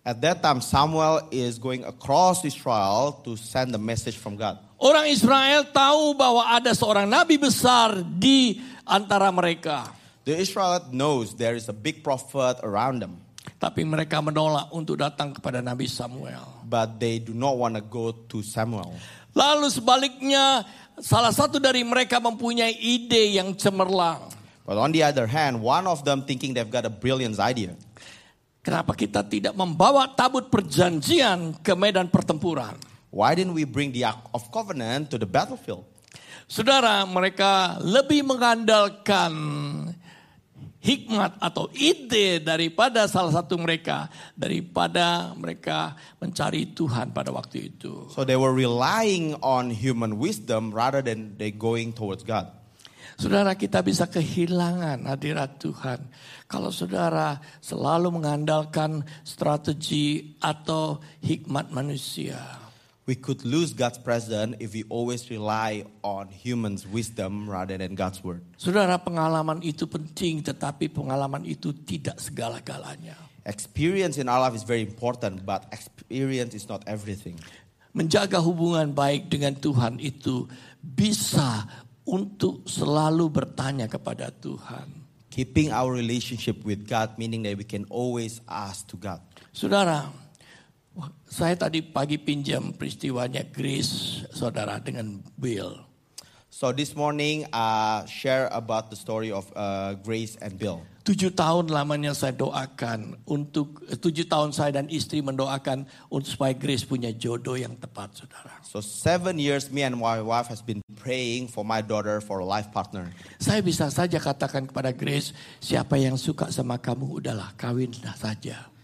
At 0.07 0.23
that 0.23 0.39
time 0.39 0.63
Samuel 0.63 1.29
is 1.35 1.59
going 1.59 1.83
across 1.83 2.47
Israel 2.47 3.21
to 3.27 3.35
send 3.35 3.75
the 3.75 3.83
message 3.83 4.15
from 4.17 4.39
God. 4.39 4.57
Orang 4.79 5.11
Israel 5.11 5.67
tahu 5.67 6.15
bahwa 6.15 6.47
ada 6.47 6.71
seorang 6.77 7.09
nabi 7.11 7.37
besar 7.41 8.01
di 8.05 8.63
antara 8.87 9.29
mereka. 9.35 9.91
The 10.23 10.39
Israelite 10.39 10.95
knows 10.95 11.35
there 11.35 11.59
is 11.59 11.67
a 11.67 11.77
big 11.77 12.03
prophet 12.07 12.59
around 12.63 13.03
them, 13.03 13.19
Tapi 13.63 13.87
mereka 13.87 14.19
menolak 14.19 14.71
untuk 14.75 14.99
datang 14.99 15.31
kepada 15.35 15.63
Nabi 15.63 15.87
Samuel. 15.87 16.43
but 16.67 16.99
they 16.99 17.23
do 17.23 17.31
not 17.31 17.55
want 17.55 17.79
to 17.79 17.83
go 17.83 18.11
to 18.11 18.43
Samuel. 18.43 18.95
Lalu 19.37 19.69
sebaliknya, 19.69 20.65
salah 20.97 21.29
satu 21.29 21.61
dari 21.61 21.85
mereka 21.85 22.17
mempunyai 22.17 22.73
ide 22.73 23.37
yang 23.37 23.53
cemerlang. 23.53 24.33
But 24.65 24.81
on 24.81 24.91
the 24.97 25.05
other 25.05 25.29
hand, 25.29 25.61
one 25.61 25.85
of 25.85 26.03
them 26.03 26.25
thinking 26.25 26.57
they've 26.57 26.73
got 26.73 26.89
a 26.89 26.91
brilliant 26.91 27.37
idea. 27.37 27.77
Kenapa 28.65 28.99
kita 28.99 29.23
tidak 29.23 29.55
membawa 29.55 30.11
tabut 30.11 30.51
perjanjian 30.51 31.55
ke 31.63 31.77
medan 31.77 32.11
pertempuran? 32.11 32.75
Why 33.15 33.37
didn't 33.39 33.55
we 33.55 33.63
bring 33.63 33.95
the 33.95 34.09
Ark 34.09 34.27
of 34.35 34.51
Covenant 34.51 35.13
to 35.15 35.21
the 35.21 35.29
battlefield? 35.29 35.87
Saudara, 36.51 37.07
mereka 37.07 37.79
lebih 37.79 38.27
mengandalkan 38.27 39.31
hikmat 40.87 41.43
atau 41.43 41.67
ide 41.75 42.39
daripada 42.39 43.11
salah 43.11 43.35
satu 43.35 43.59
mereka 43.59 44.07
daripada 44.39 45.35
mereka 45.35 45.99
mencari 46.23 46.71
Tuhan 46.71 47.11
pada 47.11 47.35
waktu 47.35 47.75
itu. 47.75 48.07
So 48.15 48.23
they 48.23 48.39
were 48.39 48.55
relying 48.55 49.35
on 49.43 49.75
human 49.75 50.23
wisdom 50.23 50.71
rather 50.71 51.03
than 51.03 51.35
they 51.35 51.51
going 51.51 51.91
towards 51.91 52.23
God. 52.23 52.55
Saudara 53.17 53.57
kita 53.57 53.81
bisa 53.81 54.07
kehilangan 54.07 55.09
hadirat 55.09 55.57
Tuhan 55.57 56.05
kalau 56.45 56.69
saudara 56.69 57.41
selalu 57.65 58.13
mengandalkan 58.21 59.01
strategi 59.25 60.37
atau 60.39 61.01
hikmat 61.25 61.73
manusia. 61.73 62.66
We 63.07 63.15
could 63.15 63.47
lose 63.47 63.71
God's 63.71 64.03
presence 64.03 64.59
if 64.59 64.75
we 64.75 64.83
always 64.91 65.31
rely 65.31 65.87
on 66.03 66.27
humans' 66.27 66.83
wisdom 66.91 67.47
rather 67.47 67.79
than 67.79 67.95
God's 67.95 68.19
word. 68.19 68.43
Saudara 68.59 68.99
pengalaman 68.99 69.63
itu 69.63 69.87
penting 69.87 70.43
tetapi 70.43 70.91
pengalaman 70.91 71.47
itu 71.47 71.71
tidak 71.87 72.19
segala-galanya. 72.19 73.15
Experience 73.47 74.19
in 74.19 74.27
our 74.27 74.43
life 74.43 74.59
is 74.59 74.67
very 74.67 74.83
important, 74.83 75.47
but 75.47 75.71
experience 75.71 76.51
is 76.51 76.67
not 76.67 76.83
everything. 76.91 77.39
Menjaga 77.95 78.43
hubungan 78.43 78.91
baik 78.91 79.31
dengan 79.31 79.55
Tuhan 79.55 80.03
itu 80.03 80.51
bisa 80.83 81.63
untuk 82.03 82.67
selalu 82.67 83.31
bertanya 83.31 83.87
kepada 83.87 84.35
Tuhan. 84.35 85.07
Keeping 85.31 85.71
our 85.71 85.95
relationship 85.95 86.59
with 86.67 86.91
God, 86.91 87.15
meaning 87.23 87.47
that 87.47 87.55
we 87.55 87.63
can 87.63 87.87
always 87.87 88.43
ask 88.51 88.83
to 88.91 88.99
God. 88.99 89.23
Saudara, 89.55 90.11
saya 91.29 91.55
tadi 91.59 91.85
pagi 91.85 92.17
pinjam 92.17 92.73
peristiwanya 92.73 93.45
Grace, 93.53 94.25
saudara, 94.33 94.81
dengan 94.81 95.21
Bill. 95.37 95.87
So 96.57 96.73
this 96.73 96.97
morning, 96.97 97.45
uh, 97.53 98.09
share 98.09 98.49
about 98.49 98.89
the 98.89 98.97
story 98.97 99.29
of 99.29 99.45
uh, 99.53 99.93
Grace 100.01 100.41
and 100.41 100.57
Bill. 100.57 100.81
Tujuh 101.05 101.37
tahun 101.37 101.69
lamanya 101.69 102.17
saya 102.17 102.33
doakan 102.33 103.21
untuk 103.29 103.85
eh, 103.87 103.95
tujuh 103.95 104.25
tahun 104.25 104.57
saya 104.57 104.81
dan 104.81 104.89
istri 104.89 105.21
mendoakan 105.21 105.85
untuk 106.09 106.33
supaya 106.33 106.57
Grace 106.57 106.83
punya 106.83 107.13
jodoh 107.13 107.61
yang 107.61 107.77
tepat, 107.77 108.17
saudara. 108.17 108.57
So 108.65 108.81
seven 108.81 109.37
years, 109.37 109.69
me 109.69 109.85
and 109.85 110.01
my 110.01 110.25
wife 110.25 110.49
has 110.49 110.65
been 110.65 110.81
praying 110.97 111.53
for 111.53 111.61
my 111.61 111.85
daughter 111.85 112.25
for 112.25 112.41
a 112.41 112.49
life 112.49 112.73
partner. 112.73 113.13
Saya 113.37 113.61
bisa 113.61 113.93
saja 113.93 114.17
katakan 114.17 114.65
kepada 114.65 114.97
Grace, 114.97 115.37
siapa 115.61 116.01
yang 116.01 116.17
suka 116.17 116.49
sama 116.49 116.81
kamu 116.81 117.21
udahlah 117.21 117.53
kawinlah 117.55 118.17
saja. 118.17 118.76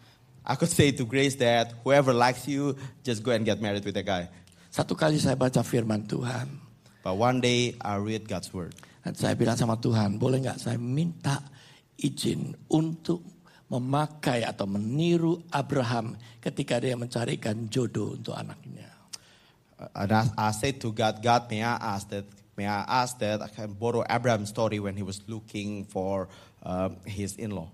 I 0.42 0.54
could 0.58 0.70
say 0.70 0.90
to 0.90 1.04
Grace 1.06 1.38
that 1.38 1.70
whoever 1.86 2.10
likes 2.10 2.50
you, 2.50 2.74
just 3.06 3.22
go 3.22 3.30
and 3.30 3.46
get 3.46 3.62
married 3.62 3.86
with 3.86 3.94
a 3.94 4.02
guy. 4.02 4.26
Satu 4.72 4.96
kali 4.98 5.20
saya 5.20 5.36
baca 5.38 5.60
firman 5.62 6.08
Tuhan, 6.08 6.48
But 7.02 7.18
one 7.18 7.42
day 7.42 7.74
I 7.82 7.98
read 7.98 8.26
God's 8.26 8.50
word. 8.54 8.74
dan 9.02 9.18
saya 9.18 9.34
bilang 9.34 9.58
sama 9.58 9.74
Tuhan, 9.78 10.14
boleh 10.16 10.38
nggak 10.46 10.62
saya 10.62 10.78
minta 10.78 11.42
izin 11.98 12.54
untuk 12.70 13.22
memakai 13.66 14.46
atau 14.46 14.68
meniru 14.68 15.42
Abraham 15.50 16.14
ketika 16.38 16.78
dia 16.78 16.94
mencarikan 16.94 17.66
jodoh 17.66 18.14
untuk 18.14 18.36
anaknya. 18.38 18.86
Uh, 19.78 19.90
And 20.06 20.12
I, 20.14 20.22
I 20.38 20.50
said 20.54 20.78
to 20.86 20.94
God, 20.94 21.18
God, 21.18 21.50
may 21.50 21.66
I 21.66 21.74
ask 21.98 22.06
that, 22.14 22.22
may 22.54 22.70
I 22.70 22.86
ask 22.86 23.18
that 23.18 23.42
I 23.42 23.50
can 23.50 23.74
borrow 23.74 24.06
Abraham's 24.06 24.54
story 24.54 24.78
when 24.78 24.94
he 24.94 25.02
was 25.02 25.18
looking 25.26 25.82
for 25.90 26.30
um, 26.62 27.02
his 27.02 27.34
in-law. 27.34 27.66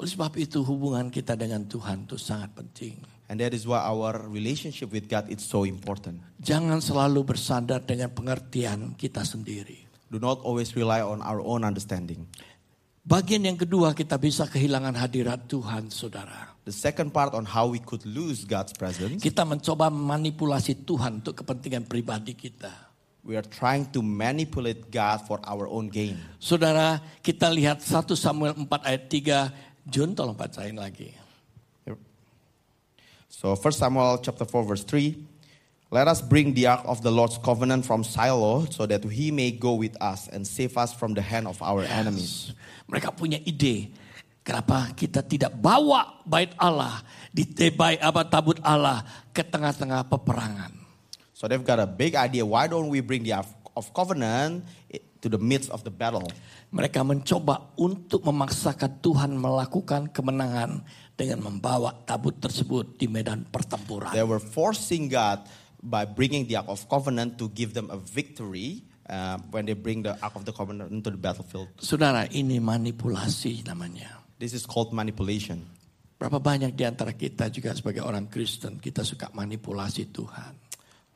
Oleh 0.00 0.08
sebab 0.08 0.32
itu 0.40 0.64
hubungan 0.64 1.12
kita 1.12 1.36
dengan 1.36 1.60
Tuhan 1.68 2.08
itu 2.08 2.16
sangat 2.16 2.56
penting. 2.56 2.96
And 3.28 3.36
that 3.36 3.52
is 3.52 3.68
why 3.68 3.84
our 3.84 4.16
relationship 4.32 4.88
with 4.88 5.12
God 5.12 5.28
is 5.28 5.44
so 5.44 5.68
important. 5.68 6.24
Jangan 6.40 6.80
selalu 6.80 7.20
bersandar 7.20 7.84
dengan 7.84 8.08
pengertian 8.08 8.96
kita 8.96 9.20
sendiri. 9.28 9.84
Do 10.08 10.16
not 10.16 10.40
always 10.40 10.72
rely 10.72 11.04
on 11.04 11.20
our 11.20 11.44
own 11.44 11.68
understanding. 11.68 12.24
Bagian 13.04 13.44
yang 13.44 13.60
kedua 13.60 13.92
kita 13.92 14.16
bisa 14.16 14.48
kehilangan 14.48 14.96
hadirat 14.96 15.44
Tuhan, 15.44 15.92
saudara. 15.92 16.56
The 16.64 16.72
second 16.72 17.12
part 17.12 17.36
on 17.36 17.44
how 17.44 17.68
we 17.68 17.76
could 17.78 18.02
lose 18.08 18.48
God's 18.48 18.72
presence, 18.72 19.20
Kita 19.20 19.44
mencoba 19.44 19.92
memanipulasi 19.92 20.88
Tuhan 20.88 21.20
untuk 21.20 21.44
kepentingan 21.44 21.84
pribadi 21.84 22.32
kita. 22.32 22.90
we 23.22 23.36
are 23.36 23.44
trying 23.44 23.84
to 23.92 24.00
manipulate 24.00 24.88
God 24.90 25.24
for 25.28 25.40
our 25.44 25.68
own 25.68 25.92
gain. 25.92 26.16
Saudara, 26.40 27.00
kita 27.20 27.52
lihat 27.52 27.84
1 27.84 28.16
Samuel 28.16 28.56
4 28.56 28.64
ayat 28.88 29.04
3. 29.06 29.69
John 29.88 30.12
tolong 30.12 30.36
bacain 30.36 30.76
lagi. 30.76 31.16
So 33.30 33.56
1 33.56 33.62
Samuel 33.72 34.20
chapter 34.20 34.44
4 34.44 34.68
verse 34.68 34.84
3. 34.84 35.16
Let 35.90 36.06
us 36.06 36.22
bring 36.22 36.54
the 36.54 36.70
ark 36.70 36.86
of 36.86 37.02
the 37.02 37.10
Lord's 37.10 37.34
covenant 37.40 37.82
from 37.82 38.06
Shiloh 38.06 38.70
so 38.70 38.86
that 38.86 39.02
he 39.02 39.34
may 39.34 39.50
go 39.50 39.74
with 39.74 39.98
us 39.98 40.30
and 40.30 40.46
save 40.46 40.78
us 40.78 40.94
from 40.94 41.18
the 41.18 41.24
hand 41.24 41.50
of 41.50 41.58
our 41.64 41.82
enemies. 41.82 42.54
Mereka 42.86 43.10
punya 43.10 43.42
ide. 43.42 43.90
Kenapa 44.46 44.94
kita 44.94 45.20
tidak 45.26 45.50
bawa 45.58 46.22
bait 46.22 46.54
Allah 46.56 47.02
di 47.34 47.42
tebai 47.42 47.98
apa 47.98 48.22
tabut 48.22 48.56
Allah 48.62 49.02
ke 49.34 49.42
tengah-tengah 49.42 50.06
peperangan? 50.06 50.70
So 51.34 51.50
they've 51.50 51.64
got 51.64 51.82
a 51.82 51.90
big 51.90 52.14
idea. 52.14 52.46
Why 52.46 52.70
don't 52.70 52.86
we 52.86 53.02
bring 53.02 53.26
the 53.26 53.42
Ark 53.42 53.50
of 53.74 53.90
Covenant 53.90 54.62
to 55.20 55.28
the 55.28 55.40
midst 55.40 55.68
of 55.70 55.84
the 55.84 55.92
battle? 55.92 56.26
Mereka 56.72 57.04
mencoba 57.04 57.72
untuk 57.76 58.24
memaksakan 58.24 59.00
Tuhan 59.04 59.36
melakukan 59.36 60.10
kemenangan 60.10 60.84
dengan 61.14 61.44
membawa 61.44 61.92
tabut 62.08 62.40
tersebut 62.40 62.96
di 62.96 63.04
medan 63.06 63.44
pertempuran. 63.44 64.16
They 64.16 64.24
were 64.24 64.40
forcing 64.40 65.12
God 65.12 65.44
by 65.80 66.04
bringing 66.08 66.48
the 66.48 66.60
Ark 66.60 66.68
of 66.68 66.84
Covenant 66.88 67.36
to 67.40 67.48
give 67.52 67.72
them 67.72 67.92
a 67.92 68.00
victory 68.00 68.84
uh, 69.08 69.40
when 69.52 69.68
they 69.68 69.76
bring 69.76 70.04
the 70.04 70.16
Ark 70.20 70.36
of 70.36 70.44
the 70.44 70.52
Covenant 70.52 70.92
into 70.92 71.12
the 71.12 71.20
battlefield. 71.20 71.68
Saudara, 71.80 72.28
ini 72.32 72.60
manipulasi 72.60 73.64
namanya. 73.64 74.24
This 74.40 74.56
is 74.56 74.64
called 74.64 74.96
manipulation. 74.96 75.68
Berapa 76.20 76.36
banyak 76.36 76.76
di 76.76 76.84
antara 76.84 77.16
kita 77.16 77.48
juga 77.48 77.72
sebagai 77.72 78.04
orang 78.04 78.28
Kristen 78.28 78.76
kita 78.76 79.04
suka 79.04 79.32
manipulasi 79.32 80.12
Tuhan. 80.12 80.69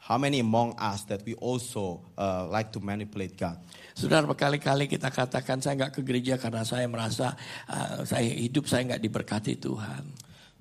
How 0.05 0.21
many 0.21 0.45
among 0.45 0.77
us 0.77 1.09
that 1.09 1.25
we 1.25 1.33
also 1.41 2.05
uh, 2.21 2.45
like 2.53 2.69
to 2.77 2.81
manipulate 2.85 3.41
God? 3.41 3.57
Saudara 3.97 4.29
berkali-kali 4.29 4.85
kita 4.85 5.09
katakan 5.09 5.65
saya 5.65 5.81
nggak 5.81 5.97
ke 5.97 6.01
gereja 6.05 6.37
karena 6.37 6.61
saya 6.61 6.85
merasa 6.85 7.33
uh, 7.65 8.05
saya 8.05 8.29
hidup 8.29 8.69
saya 8.69 8.85
nggak 8.85 9.01
diberkati 9.01 9.57
Tuhan. 9.57 10.05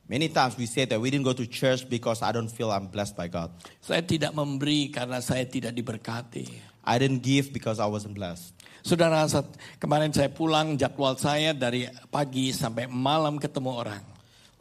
Many 0.08 0.32
times 0.32 0.56
we 0.56 0.64
say 0.64 0.88
that 0.88 0.96
we 0.96 1.12
didn't 1.12 1.28
go 1.28 1.36
to 1.36 1.44
church 1.44 1.84
because 1.92 2.24
I 2.24 2.32
don't 2.32 2.48
feel 2.48 2.72
I'm 2.72 2.88
blessed 2.88 3.20
by 3.20 3.28
God. 3.28 3.52
Saya 3.84 4.00
tidak 4.00 4.32
memberi 4.32 4.88
karena 4.88 5.20
saya 5.20 5.44
tidak 5.44 5.76
diberkati. 5.76 6.48
I 6.88 6.96
didn't 6.96 7.20
give 7.20 7.52
because 7.52 7.84
I 7.84 7.88
wasn't 7.92 8.16
blessed. 8.16 8.56
Saudara, 8.80 9.28
kemarin 9.76 10.16
saya 10.16 10.32
pulang 10.32 10.80
jadwal 10.80 11.20
saya 11.20 11.52
dari 11.52 11.88
pagi 12.08 12.56
sampai 12.56 12.88
malam 12.88 13.40
ketemu 13.44 13.72
orang. 13.76 14.13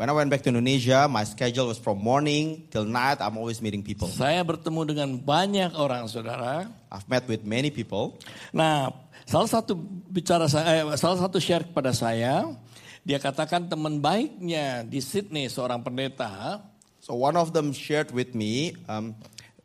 When 0.03 0.11
I 0.11 0.19
went 0.19 0.35
back 0.35 0.43
to 0.43 0.51
Indonesia, 0.51 1.07
my 1.07 1.23
schedule 1.23 1.71
was 1.71 1.79
from 1.79 2.03
morning 2.03 2.67
till 2.75 2.83
night. 2.83 3.23
I'm 3.23 3.39
always 3.39 3.63
meeting 3.63 3.87
people. 3.87 4.11
Saya 4.11 4.43
bertemu 4.43 4.83
dengan 4.83 5.15
banyak 5.15 5.79
orang, 5.79 6.11
saudara. 6.11 6.67
I've 6.91 7.07
met 7.07 7.23
with 7.31 7.47
many 7.47 7.71
people. 7.71 8.19
Nah, 8.51 8.91
salah 9.31 9.47
satu 9.47 9.79
bicara 10.11 10.51
saya, 10.51 10.83
eh, 10.83 10.99
salah 10.99 11.23
satu 11.23 11.39
share 11.39 11.71
kepada 11.71 11.95
saya, 11.95 12.51
dia 13.07 13.23
katakan 13.23 13.71
teman 13.71 14.03
baiknya 14.03 14.83
di 14.83 14.99
Sydney 14.99 15.47
seorang 15.47 15.87
pendeta 15.87 16.59
So 16.99 17.15
one 17.15 17.39
of 17.39 17.55
them 17.55 17.71
shared 17.71 18.11
with 18.11 18.35
me 18.35 18.75
um, 18.91 19.15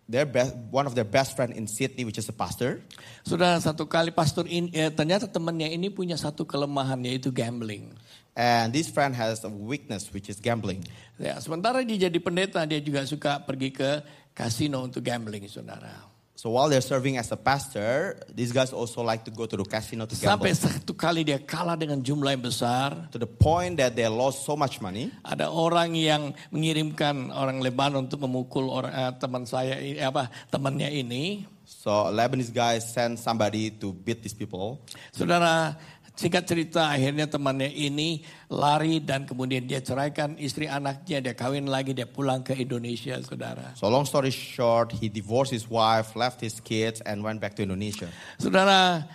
their 0.06 0.30
best, 0.30 0.54
one 0.70 0.86
of 0.86 0.94
their 0.94 1.06
best 1.06 1.34
friend 1.34 1.50
in 1.50 1.66
Sydney, 1.66 2.06
which 2.06 2.22
is 2.22 2.30
a 2.30 2.36
pastor. 2.38 2.86
Sudah 3.26 3.58
satu 3.58 3.90
kali 3.90 4.14
pastor 4.14 4.46
ini, 4.46 4.70
eh, 4.70 4.94
ternyata 4.94 5.26
temannya 5.26 5.74
ini 5.74 5.90
punya 5.90 6.14
satu 6.14 6.46
kelemahan 6.46 7.02
yaitu 7.02 7.34
gambling. 7.34 7.90
And 8.38 8.70
this 8.70 8.86
friend 8.86 9.18
has 9.18 9.42
a 9.42 9.50
weakness, 9.50 10.14
which 10.14 10.30
is 10.30 10.38
gambling. 10.38 10.86
Ya, 11.18 11.42
sementara 11.42 11.82
dia 11.82 12.06
jadi 12.06 12.22
pendeta, 12.22 12.62
dia 12.70 12.78
juga 12.78 13.02
suka 13.10 13.42
pergi 13.42 13.74
ke 13.74 14.06
kasino 14.38 14.86
untuk 14.86 15.02
gambling, 15.02 15.50
saudara. 15.50 15.90
So 16.38 16.54
while 16.54 16.70
they're 16.70 16.86
serving 16.86 17.18
as 17.18 17.34
a 17.34 17.36
pastor, 17.36 18.22
these 18.30 18.54
guys 18.54 18.70
also 18.70 19.02
like 19.02 19.26
to 19.26 19.34
go 19.34 19.50
to 19.50 19.58
the 19.58 19.66
casino 19.66 20.06
to 20.06 20.14
gamble. 20.14 20.38
Sampai 20.38 20.54
satu 20.54 20.94
kali 20.94 21.26
dia 21.26 21.42
kalah 21.42 21.74
dengan 21.74 21.98
jumlah 21.98 22.38
yang 22.38 22.46
besar. 22.46 23.10
To 23.10 23.18
the 23.18 23.26
point 23.26 23.82
that 23.82 23.98
they 23.98 24.06
lost 24.06 24.46
so 24.46 24.54
much 24.54 24.78
money. 24.78 25.10
Ada 25.26 25.50
orang 25.50 25.98
yang 25.98 26.38
mengirimkan 26.54 27.34
orang 27.34 27.58
Lebanon 27.58 28.06
untuk 28.06 28.22
memukul 28.22 28.70
orang 28.70 28.94
eh, 28.94 29.14
teman 29.18 29.50
saya 29.50 29.82
ini 29.82 29.98
apa 29.98 30.30
temannya 30.54 30.94
ini. 30.94 31.50
So 31.66 32.14
Lebanese 32.14 32.54
guy 32.54 32.78
sent 32.86 33.18
somebody 33.18 33.74
to 33.82 33.92
beat 33.92 34.22
these 34.22 34.38
people. 34.38 34.86
Saudara, 35.10 35.74
singkat 36.18 36.50
cerita 36.50 36.90
akhirnya 36.90 37.30
temannya 37.30 37.70
ini 37.70 38.26
lari 38.50 38.98
dan 38.98 39.30
kemudian 39.30 39.70
dia 39.70 39.80
ceraikan 39.80 40.34
istri 40.42 40.66
anaknya, 40.66 41.22
dia 41.22 41.34
kawin 41.38 41.70
lagi, 41.70 41.94
dia 41.94 42.10
pulang 42.10 42.42
ke 42.42 42.58
Indonesia, 42.58 43.14
saudara. 43.22 43.78
So 43.78 43.86
long 43.88 44.10
story 44.10 44.34
short, 44.34 44.98
he 44.98 45.08
divorced 45.08 45.54
his 45.54 45.70
wife, 45.70 46.18
left 46.18 46.42
his 46.42 46.58
kids, 46.58 47.00
and 47.06 47.22
went 47.22 47.38
back 47.38 47.54
to 47.62 47.64
Indonesia. 47.64 48.10
Saudara, 48.42 49.06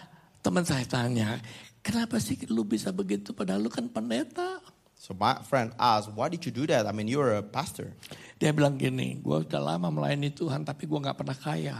teman 0.40 0.62
saya 0.62 0.86
tanya, 0.86 1.42
kenapa 1.82 2.22
sih 2.22 2.38
lu 2.46 2.62
bisa 2.62 2.94
begitu 2.94 3.34
padahal 3.34 3.66
lu 3.66 3.68
kan 3.68 3.90
pendeta? 3.90 4.62
So 5.02 5.18
my 5.18 5.42
friend 5.42 5.74
asked, 5.82 6.14
"Why 6.14 6.30
did 6.30 6.46
you 6.46 6.54
do 6.54 6.62
that? 6.70 6.86
I 6.86 6.94
mean, 6.94 7.10
you're 7.10 7.34
a 7.34 7.42
pastor." 7.42 7.90
Dia 8.38 8.54
bilang 8.54 8.78
gini, 8.78 9.18
gue 9.18 9.42
udah 9.42 9.58
lama 9.58 9.90
melayani 9.90 10.30
Tuhan 10.30 10.62
tapi 10.62 10.86
gue 10.86 10.94
nggak 10.94 11.18
pernah 11.18 11.34
kaya. 11.34 11.74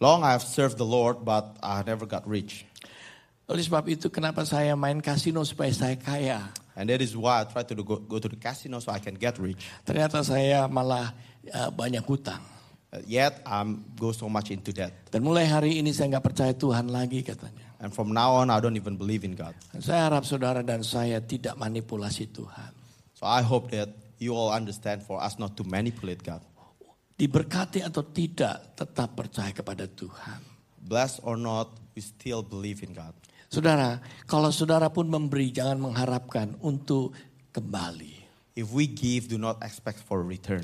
Long 0.00 0.24
I 0.24 0.32
have 0.32 0.40
served 0.40 0.80
the 0.80 0.88
Lord, 0.88 1.28
but 1.28 1.60
I 1.60 1.84
never 1.84 2.08
got 2.08 2.24
rich. 2.24 2.64
Oleh 3.50 3.66
sebab 3.66 3.82
itu 3.90 4.06
kenapa 4.06 4.46
saya 4.46 4.78
main 4.78 5.02
kasino 5.02 5.42
supaya 5.42 5.74
saya 5.74 5.98
kaya. 5.98 6.54
And 6.78 6.86
that 6.86 7.02
is 7.02 7.18
why 7.18 7.42
I 7.42 7.50
try 7.50 7.66
to 7.66 7.74
go, 7.82 7.98
go 7.98 8.22
to 8.22 8.30
the 8.30 8.38
casino 8.38 8.78
so 8.78 8.94
I 8.94 9.02
can 9.02 9.18
get 9.18 9.42
rich. 9.42 9.66
Ternyata 9.82 10.22
saya 10.22 10.70
malah 10.70 11.10
uh, 11.50 11.66
banyak 11.74 12.06
hutang. 12.06 12.38
Uh, 12.94 13.02
yet 13.10 13.42
I'm 13.42 13.82
go 13.98 14.14
so 14.14 14.30
much 14.30 14.54
into 14.54 14.70
debt. 14.70 14.94
Dan 15.10 15.26
mulai 15.26 15.50
hari 15.50 15.82
ini 15.82 15.90
saya 15.90 16.14
nggak 16.14 16.30
percaya 16.30 16.54
Tuhan 16.54 16.94
lagi 16.94 17.26
katanya. 17.26 17.74
And 17.82 17.90
from 17.90 18.14
now 18.14 18.38
on, 18.38 18.54
I 18.54 18.62
don't 18.62 18.78
even 18.78 18.94
believe 18.94 19.26
in 19.26 19.34
God. 19.34 19.58
Dan 19.74 19.82
saya 19.82 20.06
harap 20.06 20.22
saudara 20.22 20.62
dan 20.62 20.86
saya 20.86 21.18
tidak 21.18 21.58
manipulasi 21.58 22.30
Tuhan. 22.30 22.70
So 23.18 23.26
I 23.26 23.42
hope 23.42 23.74
that 23.74 23.90
you 24.22 24.30
all 24.38 24.54
understand 24.54 25.02
for 25.02 25.18
us 25.18 25.42
not 25.42 25.58
to 25.58 25.66
manipulate 25.66 26.22
God. 26.22 26.44
Diberkati 27.18 27.82
atau 27.82 28.06
tidak, 28.06 28.78
tetap 28.78 29.18
percaya 29.18 29.50
kepada 29.50 29.90
Tuhan. 29.90 30.38
Blessed 30.80 31.20
or 31.26 31.36
not, 31.36 31.68
we 31.92 32.00
still 32.00 32.40
believe 32.40 32.80
in 32.80 32.94
God. 32.96 33.12
Saudara, 33.50 33.98
kalau 34.30 34.54
saudara 34.54 34.94
pun 34.94 35.10
memberi, 35.10 35.50
jangan 35.50 35.90
mengharapkan 35.90 36.54
untuk 36.62 37.10
kembali. 37.50 38.22
If 38.54 38.70
we 38.70 38.86
give, 38.86 39.26
do 39.26 39.42
not 39.42 39.58
expect 39.66 40.06
for 40.06 40.22
return. 40.22 40.62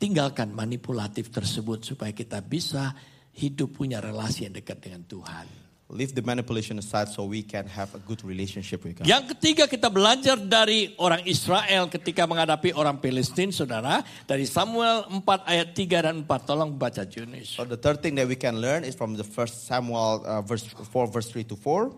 Tinggalkan 0.00 0.56
manipulatif 0.56 1.28
tersebut 1.28 1.84
supaya 1.84 2.16
kita 2.16 2.40
bisa 2.40 2.96
hidup 3.36 3.76
punya 3.76 4.00
relasi 4.00 4.48
yang 4.48 4.56
dekat 4.56 4.80
dengan 4.80 5.04
Tuhan. 5.04 5.65
Leave 5.86 6.18
the 6.18 6.22
manipulation 6.22 6.82
aside 6.82 7.06
so 7.06 7.22
we 7.22 7.46
can 7.46 7.62
have 7.70 7.94
a 7.94 8.02
good 8.02 8.18
relationship 8.26 8.82
with 8.82 8.98
God. 8.98 9.06
Yang 9.06 9.38
ketiga 9.38 9.70
kita 9.70 9.86
belajar 9.86 10.34
dari 10.34 10.90
orang 10.98 11.22
Israel 11.22 11.86
ketika 11.86 12.26
menghadapi 12.26 12.74
orang 12.74 12.98
Palestina, 12.98 13.54
saudara. 13.54 14.02
Dari 14.26 14.50
Samuel 14.50 15.06
4 15.06 15.22
ayat 15.46 15.78
3 15.78 16.10
dan 16.10 16.16
4. 16.26 16.26
Tolong 16.42 16.74
baca 16.74 17.06
Junis. 17.06 17.54
So 17.54 17.62
the 17.62 17.78
third 17.78 18.02
thing 18.02 18.18
that 18.18 18.26
we 18.26 18.34
can 18.34 18.58
learn 18.58 18.82
is 18.82 18.98
from 18.98 19.14
the 19.14 19.22
first 19.22 19.70
Samuel 19.70 20.26
uh, 20.26 20.42
verse 20.42 20.66
4, 20.66 21.06
verse 21.06 21.30
3 21.30 21.54
to 21.54 21.56
4. 21.56 21.94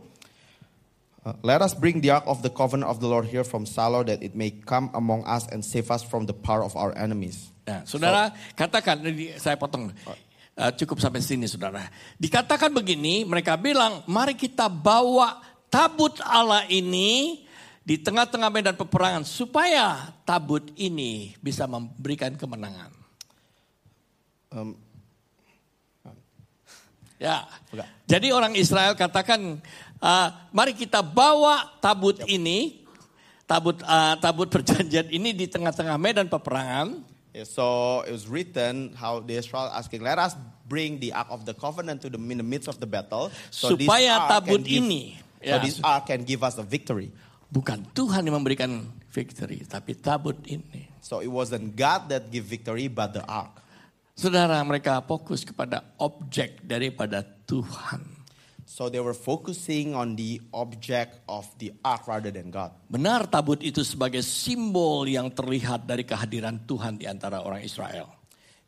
Uh, 1.24 1.33
let 1.40 1.64
us 1.64 1.72
bring 1.72 2.05
the 2.05 2.12
ark 2.12 2.29
of 2.29 2.44
the 2.44 2.53
covenant 2.53 2.92
of 2.92 3.01
the 3.01 3.09
Lord 3.09 3.24
here 3.24 3.42
from 3.42 3.64
Salo 3.64 4.05
that 4.05 4.20
it 4.20 4.37
may 4.37 4.53
come 4.53 4.92
among 4.92 5.24
us 5.24 5.48
and 5.48 5.64
save 5.64 5.88
us 5.88 6.05
from 6.05 6.29
the 6.29 6.37
power 6.37 6.61
of 6.61 6.77
our 6.77 6.92
enemies. 6.92 7.48
Nah, 7.64 7.88
saudara, 7.88 8.37
katakan, 8.53 9.01
ini 9.01 9.33
saya 9.40 9.57
potong. 9.57 9.92
Uh, 10.05 10.27
cukup 10.75 10.99
sampai 10.99 11.23
sini, 11.23 11.47
saudara. 11.47 11.87
Dikatakan 12.18 12.75
begini, 12.75 13.23
mereka 13.23 13.55
bilang, 13.55 14.03
mari 14.11 14.35
kita 14.35 14.66
bawa 14.66 15.38
tabut 15.71 16.18
Allah 16.27 16.66
ini 16.66 17.47
di 17.87 17.97
tengah-tengah 17.97 18.51
medan 18.51 18.77
peperangan 18.77 19.25
supaya 19.25 20.12
tabut 20.27 20.68
ini 20.77 21.38
bisa 21.40 21.64
memberikan 21.64 22.35
kemenangan. 22.37 22.90
Um, 24.53 24.88
Ya. 27.18 27.51
Enggak. 27.75 27.88
Jadi 28.07 28.27
orang 28.31 28.55
Israel 28.55 28.94
katakan, 28.94 29.59
uh, 29.99 30.29
mari 30.55 30.73
kita 30.73 31.03
bawa 31.03 31.66
tabut 31.83 32.23
ini, 32.31 32.87
tabut 33.44 33.83
uh, 33.83 34.14
tabut 34.23 34.47
perjanjian 34.49 35.11
ini 35.11 35.35
di 35.35 35.51
tengah-tengah 35.51 35.99
medan 35.99 36.31
peperangan. 36.31 37.17
So 37.44 38.02
it 38.06 38.12
was 38.12 38.26
written 38.28 38.94
how 38.94 39.20
the 39.20 39.36
Israel 39.36 39.70
asking, 39.72 40.02
let 40.02 40.18
us 40.18 40.34
bring 40.68 41.00
the 41.00 41.12
ark 41.12 41.28
of 41.30 41.44
the 41.48 41.54
covenant 41.54 42.02
to 42.04 42.08
the 42.10 42.18
in 42.18 42.38
the 42.38 42.46
midst 42.46 42.68
of 42.68 42.80
the 42.80 42.86
battle. 42.86 43.32
So 43.50 43.76
Supaya 43.76 44.28
tabut 44.28 44.62
can 44.62 44.68
give- 44.68 44.84
ini, 44.84 45.02
so 45.40 45.56
ya. 45.56 45.62
this 45.62 45.78
ark 45.80 46.10
can 46.12 46.22
give 46.24 46.42
us 46.44 46.58
a 46.58 46.66
victory. 46.66 47.14
Bukan 47.48 47.88
Tuhan 47.96 48.28
yang 48.28 48.36
memberikan 48.36 48.84
victory, 49.08 49.64
tapi 49.64 49.96
tabut 49.96 50.36
ini. 50.44 50.92
So 51.00 51.24
it 51.24 51.32
wasn't 51.32 51.72
God 51.72 52.12
that 52.12 52.28
give 52.28 52.44
victory, 52.44 52.92
but 52.92 53.16
the 53.16 53.24
ark. 53.24 53.64
Saudara, 54.18 54.58
mereka 54.66 54.98
fokus 55.06 55.46
kepada 55.46 55.94
objek 55.96 56.60
daripada 56.66 57.22
Tuhan. 57.46 58.17
So 58.68 58.92
they 58.92 59.00
were 59.00 59.16
focusing 59.16 59.96
on 59.96 60.12
the 60.12 60.44
object 60.52 61.24
of 61.24 61.48
the 61.57 61.72
ark 61.81 62.04
rather 62.04 62.28
than 62.28 62.52
God. 62.52 62.76
Benar 62.92 63.24
tabut 63.24 63.64
itu 63.64 63.81
sebagai 63.81 64.20
simbol 64.20 65.09
yang 65.09 65.33
terlihat 65.33 65.88
dari 65.88 66.04
kehadiran 66.04 66.68
Tuhan 66.68 67.00
di 67.00 67.09
antara 67.09 67.40
orang 67.40 67.64
Israel. 67.64 68.12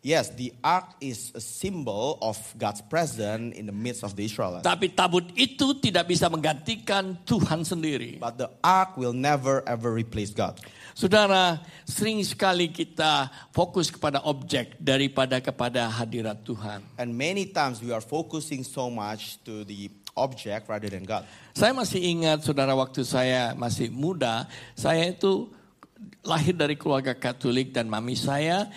Yes, 0.01 0.33
the 0.33 0.57
ark 0.65 0.97
is 1.05 1.29
a 1.37 1.45
symbol 1.45 2.17
of 2.25 2.41
God's 2.57 2.81
presence 2.81 3.53
in 3.53 3.69
the 3.69 3.77
midst 3.77 4.01
of 4.01 4.17
the 4.17 4.25
Israelites. 4.25 4.65
Tapi 4.65 4.97
tabut 4.97 5.29
itu 5.37 5.77
tidak 5.77 6.09
bisa 6.09 6.33
menggantikan 6.33 7.21
Tuhan 7.29 7.69
sendiri. 7.69 8.17
But 8.17 8.41
the 8.41 8.49
ark 8.65 8.97
will 8.97 9.13
never 9.13 9.61
ever 9.69 9.93
replace 9.93 10.33
God. 10.33 10.57
Saudara, 11.01 11.65
sering 11.89 12.21
sekali 12.21 12.69
kita 12.69 13.33
fokus 13.57 13.89
kepada 13.89 14.21
objek 14.29 14.77
daripada 14.77 15.41
kepada 15.41 15.89
hadirat 15.89 16.45
Tuhan. 16.45 16.85
And 17.01 17.17
many 17.17 17.49
times 17.49 17.81
we 17.81 17.89
are 17.89 18.05
focusing 18.05 18.61
so 18.61 18.93
much 18.93 19.41
to 19.49 19.65
the 19.65 19.89
object 20.13 20.69
rather 20.69 20.93
than 20.93 21.09
God. 21.09 21.25
Saya 21.57 21.73
masih 21.73 22.05
ingat 22.05 22.45
saudara 22.45 22.77
waktu 22.77 23.01
saya 23.09 23.57
masih 23.57 23.89
muda, 23.89 24.45
saya 24.77 25.09
itu 25.09 25.49
lahir 26.21 26.53
dari 26.53 26.77
keluarga 26.77 27.17
Katolik 27.17 27.73
dan 27.73 27.89
mami 27.89 28.13
saya 28.13 28.69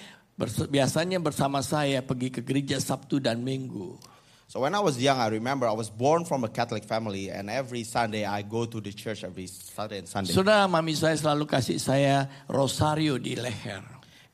biasanya 0.72 1.20
bersama 1.20 1.60
saya 1.60 2.00
pergi 2.00 2.32
ke 2.32 2.40
gereja 2.40 2.80
Sabtu 2.80 3.20
dan 3.20 3.44
Minggu. 3.44 4.00
So 4.54 4.62
when 4.62 4.78
I 4.78 4.86
was 4.86 5.02
young, 5.02 5.18
I 5.18 5.34
remember 5.34 5.66
I 5.66 5.74
was 5.74 5.90
born 5.90 6.30
from 6.30 6.46
a 6.46 6.48
Catholic 6.48 6.86
family, 6.86 7.34
and 7.34 7.50
every 7.50 7.82
Sunday 7.82 8.22
I 8.22 8.46
go 8.46 8.70
to 8.70 8.78
the 8.78 8.94
church 8.94 9.26
every 9.26 9.50
Saturday 9.50 9.98
and 9.98 10.08
Sunday. 10.08 10.30
Saudara 10.30 10.70
mami 10.70 10.94
saya 10.94 11.18
selalu 11.18 11.50
kasih 11.50 11.82
saya 11.82 12.30
rosario 12.46 13.18
di 13.18 13.34
leher. 13.34 13.82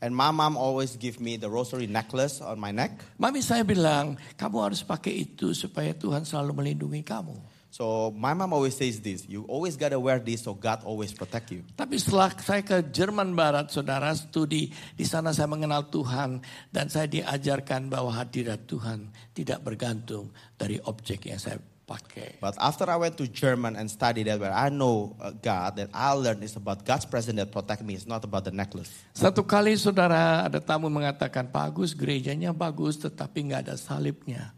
And 0.04 0.12
my 0.12 0.28
mom 0.36 0.60
always 0.60 1.00
give 1.00 1.24
me 1.24 1.40
the 1.40 1.48
rosary 1.48 1.88
necklace 1.88 2.44
on 2.44 2.60
my 2.60 2.76
neck. 2.76 3.00
Mami 3.16 3.40
saya 3.40 3.64
bilang, 3.64 4.20
kamu 4.36 4.60
harus 4.60 4.84
pakai 4.84 5.24
itu 5.24 5.56
supaya 5.56 5.96
Tuhan 5.96 6.28
selalu 6.28 6.52
melindungi 6.52 7.00
kamu. 7.00 7.40
So 7.70 8.10
my 8.18 8.34
mom 8.34 8.50
always 8.50 8.74
says 8.74 8.98
this: 8.98 9.30
you 9.30 9.46
always 9.46 9.78
gotta 9.78 10.02
wear 10.02 10.18
this 10.18 10.42
so 10.42 10.58
God 10.58 10.82
always 10.82 11.14
protect 11.14 11.54
you. 11.54 11.62
Tapi 11.78 12.02
setelah 12.02 12.34
saya 12.42 12.66
ke 12.66 12.82
Jerman 12.90 13.38
Barat, 13.38 13.70
saudara 13.70 14.10
studi 14.18 14.74
di 14.98 15.06
sana 15.06 15.30
saya 15.38 15.46
mengenal 15.46 15.86
Tuhan 15.94 16.42
dan 16.74 16.90
saya 16.90 17.06
diajarkan 17.06 17.94
bahwa 17.94 18.10
hadirat 18.18 18.66
Tuhan 18.66 19.14
tidak 19.38 19.62
bergantung 19.62 20.34
dari 20.58 20.82
objek 20.82 21.30
yang 21.30 21.38
saya 21.38 21.62
pakai. 21.90 22.38
But 22.38 22.54
after 22.62 22.86
I 22.86 22.98
went 23.02 23.18
to 23.18 23.26
German 23.26 23.74
and 23.74 23.90
studied 23.90 24.30
that, 24.30 24.38
where 24.38 24.54
I 24.54 24.70
know 24.70 25.18
uh, 25.18 25.34
God, 25.34 25.82
that 25.82 25.90
I 25.90 26.14
learned 26.14 26.46
is 26.46 26.54
about 26.54 26.86
God's 26.86 27.10
presence 27.10 27.38
that 27.42 27.50
protect 27.50 27.82
me. 27.82 27.98
It's 27.98 28.06
not 28.06 28.22
about 28.22 28.46
the 28.46 28.54
necklace. 28.54 28.94
Satu 29.18 29.42
kali 29.42 29.74
saudara 29.74 30.46
ada 30.46 30.62
tamu 30.62 30.90
mengatakan, 30.94 31.50
Pak 31.50 31.74
Agus 31.74 31.98
gerejanya 31.98 32.54
bagus 32.54 33.02
tetapi 33.02 33.50
nggak 33.50 33.62
ada 33.70 33.76
salibnya. 33.78 34.54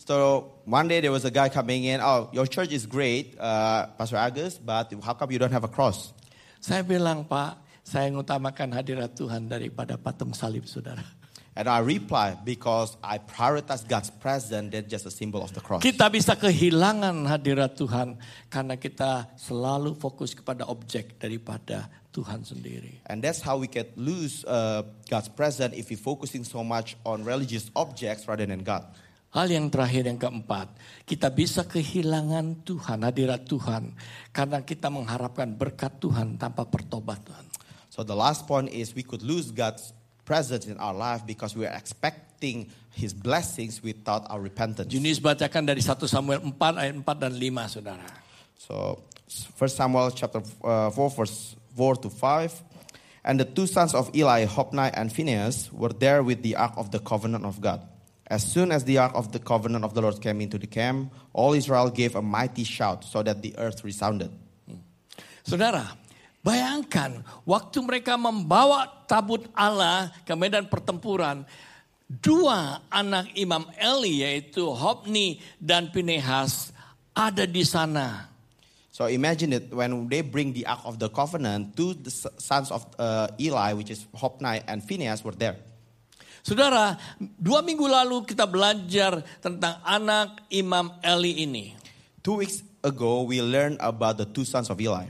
So 0.00 0.56
one 0.64 0.88
day 0.88 1.04
there 1.04 1.12
was 1.12 1.28
a 1.28 1.30
guy 1.30 1.52
coming 1.52 1.84
in. 1.84 2.00
Oh, 2.00 2.32
your 2.32 2.46
church 2.46 2.72
is 2.72 2.86
great, 2.86 3.36
uh, 3.38 3.86
Pastor 4.00 4.16
Agus, 4.16 4.56
but 4.56 4.88
how 5.04 5.12
come 5.12 5.30
you 5.30 5.38
don't 5.38 5.52
have 5.52 5.64
a 5.64 5.68
cross? 5.68 6.16
Saya 6.56 6.80
bilang, 6.80 7.28
Pak, 7.28 7.60
saya 7.84 8.08
mengutamakan 8.08 8.72
hadirat 8.72 9.12
Tuhan 9.12 9.52
daripada 9.52 10.00
patung 10.00 10.32
salib 10.32 10.64
saudara. 10.64 11.04
And 11.52 11.68
I 11.68 11.84
reply, 11.84 12.32
because 12.40 12.96
I 13.04 13.20
prioritize 13.20 13.84
God's 13.84 14.08
presence 14.08 14.72
than 14.72 14.88
just 14.88 15.04
a 15.04 15.12
symbol 15.12 15.44
of 15.44 15.52
the 15.52 15.60
cross. 15.60 15.84
Kita 15.84 16.08
bisa 16.08 16.32
kehilangan 16.32 17.28
hadirat 17.28 17.76
Tuhan 17.76 18.16
karena 18.48 18.80
kita 18.80 19.28
selalu 19.36 20.00
fokus 20.00 20.32
kepada 20.32 20.64
objek 20.64 21.20
daripada 21.20 21.92
Tuhan 22.16 22.40
sendiri. 22.48 23.04
And 23.04 23.20
that's 23.20 23.44
how 23.44 23.60
we 23.60 23.68
can 23.68 23.84
lose 24.00 24.48
uh, 24.48 24.80
God's 25.12 25.28
presence 25.28 25.76
if 25.76 25.92
we're 25.92 26.00
focusing 26.00 26.46
so 26.48 26.64
much 26.64 26.96
on 27.04 27.20
religious 27.20 27.68
objects 27.76 28.24
rather 28.24 28.48
than 28.48 28.64
God. 28.64 28.88
Hal 29.30 29.46
yang 29.46 29.70
terakhir 29.70 30.10
yang 30.10 30.18
keempat, 30.18 30.74
kita 31.06 31.30
bisa 31.30 31.62
kehilangan 31.62 32.66
Tuhan, 32.66 33.06
hadirat 33.06 33.46
Tuhan 33.46 33.94
karena 34.34 34.58
kita 34.66 34.90
mengharapkan 34.90 35.54
berkat 35.54 36.02
Tuhan 36.02 36.34
tanpa 36.34 36.66
pertobatan. 36.66 37.46
So 37.94 38.02
the 38.02 38.18
last 38.18 38.50
point 38.50 38.74
is 38.74 38.90
we 38.90 39.06
could 39.06 39.22
lose 39.22 39.54
God's 39.54 39.94
presence 40.26 40.66
in 40.66 40.82
our 40.82 40.94
life 40.94 41.22
because 41.22 41.54
we 41.54 41.62
are 41.62 41.74
expecting 41.78 42.74
His 42.90 43.14
blessings 43.14 43.78
without 43.86 44.26
our 44.26 44.42
repentance. 44.42 44.90
Junis 44.90 45.22
bacakan 45.22 45.62
dari 45.62 45.78
1 45.78 45.94
Samuel 46.10 46.42
4 46.42 46.82
ayat 46.82 46.94
4 46.98 47.06
dan 47.22 47.32
5 47.38 47.74
saudara. 47.78 48.06
So, 48.58 48.98
First 49.54 49.78
Samuel 49.78 50.10
chapter 50.10 50.42
uh, 50.66 50.90
4, 50.90 50.98
verse 51.14 51.54
4 51.78 52.02
to 52.02 52.10
5. 52.10 52.66
And 53.22 53.38
the 53.38 53.46
two 53.46 53.70
sons 53.70 53.94
of 53.94 54.10
Eli, 54.10 54.42
Hophni 54.42 54.90
and 54.90 55.12
Phinehas, 55.12 55.70
were 55.70 55.94
there 55.94 56.26
with 56.26 56.42
the 56.42 56.58
ark 56.58 56.74
of 56.74 56.90
the 56.90 56.98
covenant 56.98 57.46
of 57.46 57.62
God. 57.62 57.86
As 58.30 58.46
soon 58.46 58.70
as 58.70 58.86
the 58.86 59.02
ark 59.02 59.10
of 59.18 59.34
the 59.34 59.42
covenant 59.42 59.82
of 59.82 59.90
the 59.90 59.98
Lord 59.98 60.22
came 60.22 60.38
into 60.38 60.54
the 60.54 60.70
camp, 60.70 61.10
all 61.34 61.50
Israel 61.52 61.90
gave 61.90 62.14
a 62.14 62.22
mighty 62.22 62.62
shout, 62.62 63.02
so 63.02 63.26
that 63.26 63.42
the 63.42 63.58
earth 63.58 63.82
resounded. 63.82 64.30
Saudara, 65.42 65.98
bayangkan 66.46 67.26
waktu 67.42 67.82
mereka 67.82 68.14
membawa 68.14 68.86
tabut 69.10 69.50
Allah 69.50 70.14
ke 70.22 70.30
medan 70.38 70.70
pertempuran, 70.70 71.42
dua 72.06 72.86
anak 72.86 73.34
Imam 73.34 73.66
Eli 73.74 74.22
yaitu 74.22 74.62
Hopni 74.62 75.42
dan 75.58 75.90
Pinehas 75.90 76.70
ada 77.10 77.50
di 77.50 77.66
sana. 77.66 78.30
So 78.94 79.10
imagine 79.10 79.58
it 79.58 79.74
when 79.74 80.06
they 80.06 80.22
bring 80.22 80.54
the 80.54 80.70
ark 80.70 80.86
of 80.86 81.02
the 81.02 81.10
covenant, 81.10 81.74
two 81.74 81.98
the 81.98 82.14
sons 82.38 82.70
of 82.70 82.86
uh, 82.94 83.26
Eli, 83.42 83.74
which 83.74 83.90
is 83.90 84.06
Hophni 84.14 84.62
and 84.70 84.86
Phinehas, 84.86 85.26
were 85.26 85.34
there. 85.34 85.58
Saudara, 86.40 86.96
dua 87.20 87.60
minggu 87.60 87.84
lalu 87.84 88.24
kita 88.24 88.48
belajar 88.48 89.20
tentang 89.44 89.76
anak 89.84 90.48
Imam 90.48 90.96
Eli 91.04 91.44
ini. 91.44 91.76
Two 92.24 92.40
weeks 92.40 92.64
ago, 92.80 93.24
we 93.28 93.44
learned 93.44 93.76
about 93.80 94.16
the 94.16 94.24
two 94.24 94.44
sons 94.44 94.72
of 94.72 94.80
Eli. 94.80 95.08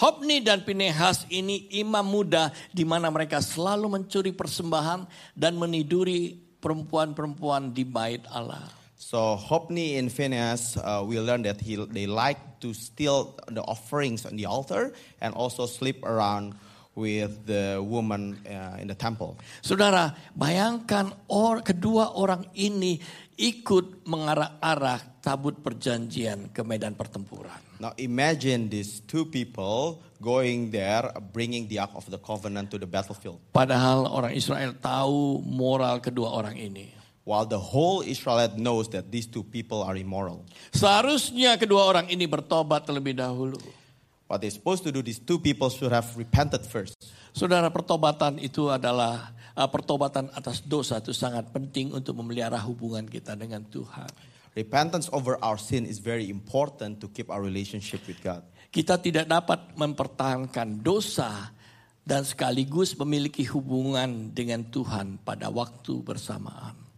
Hopni 0.00 0.40
dan 0.40 0.64
Pinehas 0.64 1.28
ini 1.28 1.68
imam 1.76 2.00
muda 2.00 2.48
di 2.72 2.88
mana 2.88 3.12
mereka 3.12 3.44
selalu 3.44 4.00
mencuri 4.00 4.32
persembahan 4.32 5.04
dan 5.36 5.60
meniduri 5.60 6.40
perempuan-perempuan 6.56 7.76
di 7.76 7.84
bait 7.84 8.24
Allah. 8.32 8.64
So 8.96 9.36
Hophni 9.36 10.00
and 10.00 10.08
Phinehas, 10.08 10.80
uh, 10.80 11.04
we 11.04 11.20
learned 11.20 11.44
that 11.44 11.60
he, 11.60 11.76
they 11.76 12.08
like 12.08 12.40
to 12.64 12.72
steal 12.72 13.36
the 13.52 13.60
offerings 13.64 14.24
on 14.24 14.40
the 14.40 14.48
altar 14.48 14.96
and 15.20 15.36
also 15.36 15.68
sleep 15.68 16.00
around 16.04 16.56
with 16.94 17.46
the 17.46 17.78
woman 17.78 18.38
uh, 18.46 18.80
in 18.82 18.90
the 18.90 18.98
temple. 18.98 19.38
Saudara, 19.62 20.14
bayangkan 20.34 21.14
or, 21.30 21.62
kedua 21.62 22.18
orang 22.18 22.46
ini 22.58 22.98
ikut 23.40 24.04
mengarah-arah 24.04 25.22
tabut 25.24 25.56
perjanjian 25.64 26.52
ke 26.52 26.60
medan 26.60 26.92
pertempuran. 26.92 27.56
Now 27.80 27.96
imagine 27.96 28.68
these 28.68 29.00
two 29.00 29.24
people 29.24 30.04
going 30.20 30.68
there, 30.68 31.08
bringing 31.32 31.64
the 31.64 31.80
Ark 31.80 31.96
of 31.96 32.04
the 32.12 32.20
Covenant 32.20 32.68
to 32.68 32.76
the 32.76 32.84
battlefield. 32.84 33.40
Padahal 33.56 34.04
orang 34.04 34.36
Israel 34.36 34.76
tahu 34.76 35.40
moral 35.40 36.04
kedua 36.04 36.28
orang 36.36 36.60
ini. 36.60 36.92
While 37.24 37.48
the 37.48 37.60
whole 37.60 38.04
Israelite 38.04 38.56
knows 38.60 38.90
that 38.92 39.08
these 39.08 39.28
two 39.28 39.44
people 39.44 39.80
are 39.84 39.96
immoral. 39.96 40.44
Seharusnya 40.72 41.56
kedua 41.56 41.88
orang 41.88 42.12
ini 42.12 42.28
bertobat 42.28 42.84
terlebih 42.84 43.16
dahulu. 43.16 43.60
What 44.30 44.46
they're 44.46 44.54
supposed 44.54 44.86
to 44.86 44.94
do, 44.94 45.02
these 45.02 45.18
two 45.18 45.42
people 45.42 45.74
should 45.74 45.90
have 45.90 46.06
repented 46.14 46.62
first. 46.62 46.94
Saudara, 47.34 47.66
pertobatan 47.66 48.38
itu 48.38 48.70
adalah 48.70 49.34
uh, 49.58 49.66
pertobatan 49.66 50.30
atas 50.30 50.62
dosa 50.62 51.02
itu 51.02 51.10
sangat 51.10 51.50
penting 51.50 51.90
untuk 51.90 52.14
memelihara 52.14 52.54
hubungan 52.62 53.10
kita 53.10 53.34
dengan 53.34 53.66
Tuhan. 53.66 54.06
Repentance 54.54 55.10
over 55.10 55.34
our 55.42 55.58
sin 55.58 55.82
is 55.82 55.98
very 55.98 56.30
important 56.30 57.02
to 57.02 57.10
keep 57.10 57.26
our 57.26 57.42
relationship 57.42 58.06
with 58.06 58.22
God. 58.22 58.46
Kita 58.70 59.02
tidak 59.02 59.26
dapat 59.26 59.74
mempertahankan 59.74 60.78
dosa 60.78 61.50
dan 62.06 62.22
sekaligus 62.22 62.94
memiliki 62.94 63.42
hubungan 63.50 64.30
dengan 64.30 64.62
Tuhan 64.62 65.18
pada 65.26 65.50
waktu 65.50 66.06
bersamaan. 66.06 66.89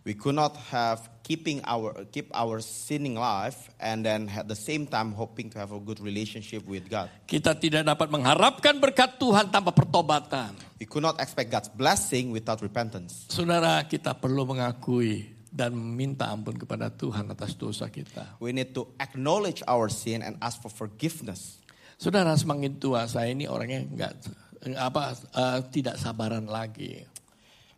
We 0.00 0.16
could 0.16 0.32
not 0.32 0.56
have 0.72 1.04
keeping 1.20 1.60
our 1.68 1.92
keep 2.08 2.32
our 2.32 2.64
sinning 2.64 3.20
life 3.20 3.68
and 3.76 4.00
then 4.00 4.32
at 4.32 4.48
the 4.48 4.56
same 4.56 4.88
time 4.88 5.12
hoping 5.12 5.52
to 5.52 5.60
have 5.60 5.76
a 5.76 5.78
good 5.78 6.00
relationship 6.00 6.64
with 6.64 6.88
God. 6.88 7.12
Kita 7.28 7.52
tidak 7.54 7.84
dapat 7.84 8.08
mengharapkan 8.08 8.80
berkat 8.80 9.20
Tuhan 9.20 9.52
tanpa 9.52 9.76
pertobatan. 9.76 10.56
We 10.80 10.88
could 10.88 11.04
not 11.04 11.20
expect 11.20 11.52
God's 11.52 11.68
blessing 11.68 12.32
without 12.32 12.64
repentance. 12.64 13.28
Saudara, 13.28 13.84
kita 13.84 14.16
perlu 14.16 14.48
mengakui 14.48 15.36
dan 15.52 15.76
meminta 15.76 16.32
ampun 16.32 16.56
kepada 16.56 16.88
Tuhan 16.88 17.28
atas 17.28 17.52
dosa 17.58 17.92
kita. 17.92 18.40
We 18.40 18.56
need 18.56 18.72
to 18.72 18.88
acknowledge 18.96 19.60
our 19.68 19.92
sin 19.92 20.24
and 20.24 20.40
ask 20.40 20.64
for 20.64 20.72
forgiveness. 20.72 21.60
Saudara, 22.00 22.32
semakin 22.32 22.80
tua 22.80 23.04
saya 23.04 23.28
ini 23.28 23.44
orangnya 23.44 23.84
enggak 23.84 24.12
apa 24.80 25.12
eh, 25.36 25.58
tidak 25.68 26.00
sabaran 26.00 26.48
lagi. 26.48 27.04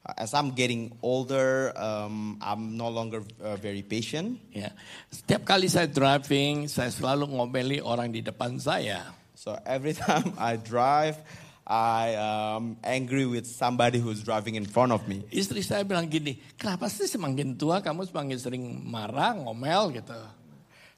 As 0.03 0.35
I'm 0.35 0.51
getting 0.51 0.99
older, 0.99 1.71
um, 1.79 2.39
I'm 2.43 2.77
no 2.77 2.91
longer 2.91 3.23
uh, 3.39 3.55
very 3.55 3.87
patient. 3.87 4.43
Ya, 4.51 4.75
setiap 5.15 5.47
kali 5.47 5.71
saya 5.71 5.87
driving, 5.87 6.67
saya 6.67 6.91
selalu 6.91 7.31
ngomeli 7.31 7.79
orang 7.79 8.11
di 8.11 8.19
depan 8.19 8.59
saya. 8.59 9.15
So 9.39 9.55
every 9.63 9.95
time 10.03 10.35
I 10.43 10.59
drive, 10.59 11.23
I 11.63 12.19
am 12.19 12.83
angry 12.83 13.31
with 13.31 13.47
somebody 13.47 14.03
who's 14.03 14.27
driving 14.27 14.59
in 14.59 14.67
front 14.67 14.91
of 14.91 15.07
me. 15.07 15.23
Istri 15.31 15.63
saya 15.63 15.87
bilang 15.87 16.11
gini, 16.11 16.43
kenapa 16.59 16.91
sih 16.91 17.07
semakin 17.07 17.55
tua 17.55 17.79
kamu 17.79 18.03
semakin 18.03 18.39
sering 18.43 18.65
marah, 18.83 19.39
ngomel 19.39 19.95
gitu. 19.95 20.19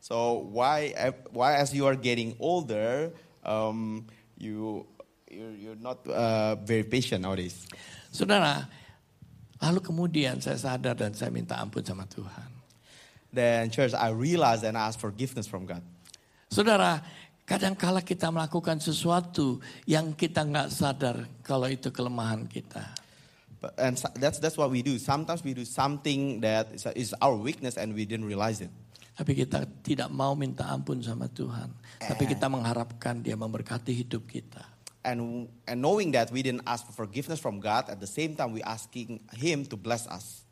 So 0.01 0.49
why, 0.49 0.97
why 1.33 1.61
as 1.61 1.77
you 1.77 1.85
are 1.85 1.97
getting 1.97 2.40
older, 2.40 3.12
um, 3.45 4.09
you 4.40 4.88
you're, 5.29 5.53
you're 5.53 5.81
not 5.81 6.01
uh, 6.09 6.57
very 6.57 6.85
patient 6.85 7.23
nowadays. 7.23 7.69
Saudara, 8.09 8.69
lalu 9.64 9.81
kemudian 9.81 10.37
saya 10.44 10.61
sadar 10.61 10.92
dan 10.92 11.16
saya 11.16 11.33
minta 11.33 11.57
ampun 11.57 11.81
sama 11.81 12.05
Tuhan. 12.05 12.53
Then 13.33 13.72
church, 13.72 13.96
I 13.96 14.12
realized 14.12 14.62
and 14.62 14.77
I 14.77 14.92
asked 14.92 15.00
forgiveness 15.00 15.48
from 15.48 15.64
God. 15.64 15.81
Saudara, 16.53 17.03
kadangkala 17.48 18.05
kita 18.05 18.31
melakukan 18.31 18.79
sesuatu 18.79 19.59
yang 19.88 20.12
kita 20.12 20.44
nggak 20.44 20.68
sadar 20.70 21.16
kalau 21.42 21.66
itu 21.66 21.90
kelemahan 21.90 22.46
kita. 22.46 22.85
But, 23.59 23.74
and 23.81 23.96
that's 24.20 24.38
that's 24.38 24.61
what 24.61 24.68
we 24.68 24.85
do. 24.85 25.00
Sometimes 25.00 25.40
we 25.40 25.57
do 25.57 25.64
something 25.64 26.44
that 26.44 26.68
is, 26.77 26.85
is 26.94 27.11
our 27.24 27.35
weakness 27.35 27.81
and 27.81 27.96
we 27.96 28.05
didn't 28.05 28.29
realize 28.29 28.61
it. 28.61 28.70
Tapi 29.14 29.33
kita 29.33 29.64
tidak 29.81 30.11
mau 30.11 30.37
minta 30.37 30.68
ampun 30.68 31.00
sama 31.00 31.31
Tuhan. 31.31 31.70
Tapi 32.03 32.29
kita 32.29 32.50
mengharapkan 32.50 33.22
dia 33.22 33.38
memberkati 33.38 33.94
hidup 33.94 34.27
kita. 34.27 34.74
And, 35.05 35.53
and 35.69 35.85
knowing 35.85 36.17
that 36.17 36.33
we 36.33 36.40
didn't 36.40 36.64
ask 36.64 36.88
for 36.88 36.97
forgiveness 36.97 37.37
from 37.37 37.61
God, 37.61 37.93
at 37.93 38.01
the 38.01 38.09
same 38.09 38.35
time 38.35 38.57
we 38.57 38.64
asking 38.64 39.21
Him 39.37 39.69
to 39.69 39.77
bless 39.77 40.09
us. 40.09 40.45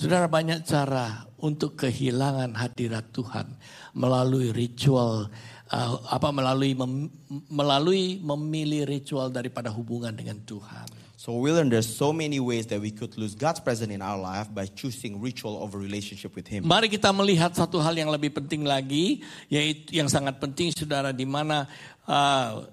Saudara 0.00 0.24
banyak 0.32 0.64
cara 0.64 1.28
untuk 1.44 1.76
kehilangan 1.76 2.56
hadirat 2.56 3.12
Tuhan 3.12 3.52
melalui 3.92 4.48
ritual 4.48 5.28
uh, 5.68 5.94
apa 6.08 6.32
melalui 6.32 6.72
mem- 6.72 7.12
melalui 7.52 8.16
memilih 8.16 8.88
ritual 8.88 9.28
daripada 9.28 9.68
hubungan 9.68 10.16
dengan 10.16 10.40
Tuhan. 10.48 10.88
So 11.20 11.36
we 11.36 11.52
learn 11.52 11.68
there's 11.68 11.84
so 11.84 12.16
many 12.16 12.40
ways 12.40 12.64
that 12.72 12.80
we 12.80 12.88
could 12.88 13.12
lose 13.20 13.36
God's 13.36 13.60
presence 13.60 13.92
in 13.92 14.00
our 14.00 14.16
life 14.16 14.48
by 14.48 14.64
choosing 14.72 15.20
ritual 15.20 15.60
over 15.60 15.76
relationship 15.76 16.32
with 16.32 16.48
Him. 16.48 16.64
Mari 16.64 16.88
kita 16.88 17.12
melihat 17.12 17.52
satu 17.52 17.76
hal 17.76 17.92
yang 17.92 18.08
lebih 18.08 18.32
penting 18.32 18.64
lagi, 18.64 19.20
yaitu 19.52 20.00
yang 20.00 20.08
sangat 20.08 20.40
penting, 20.40 20.72
saudara, 20.72 21.12
di 21.12 21.28
mana 21.28 21.68
uh, 22.08 22.64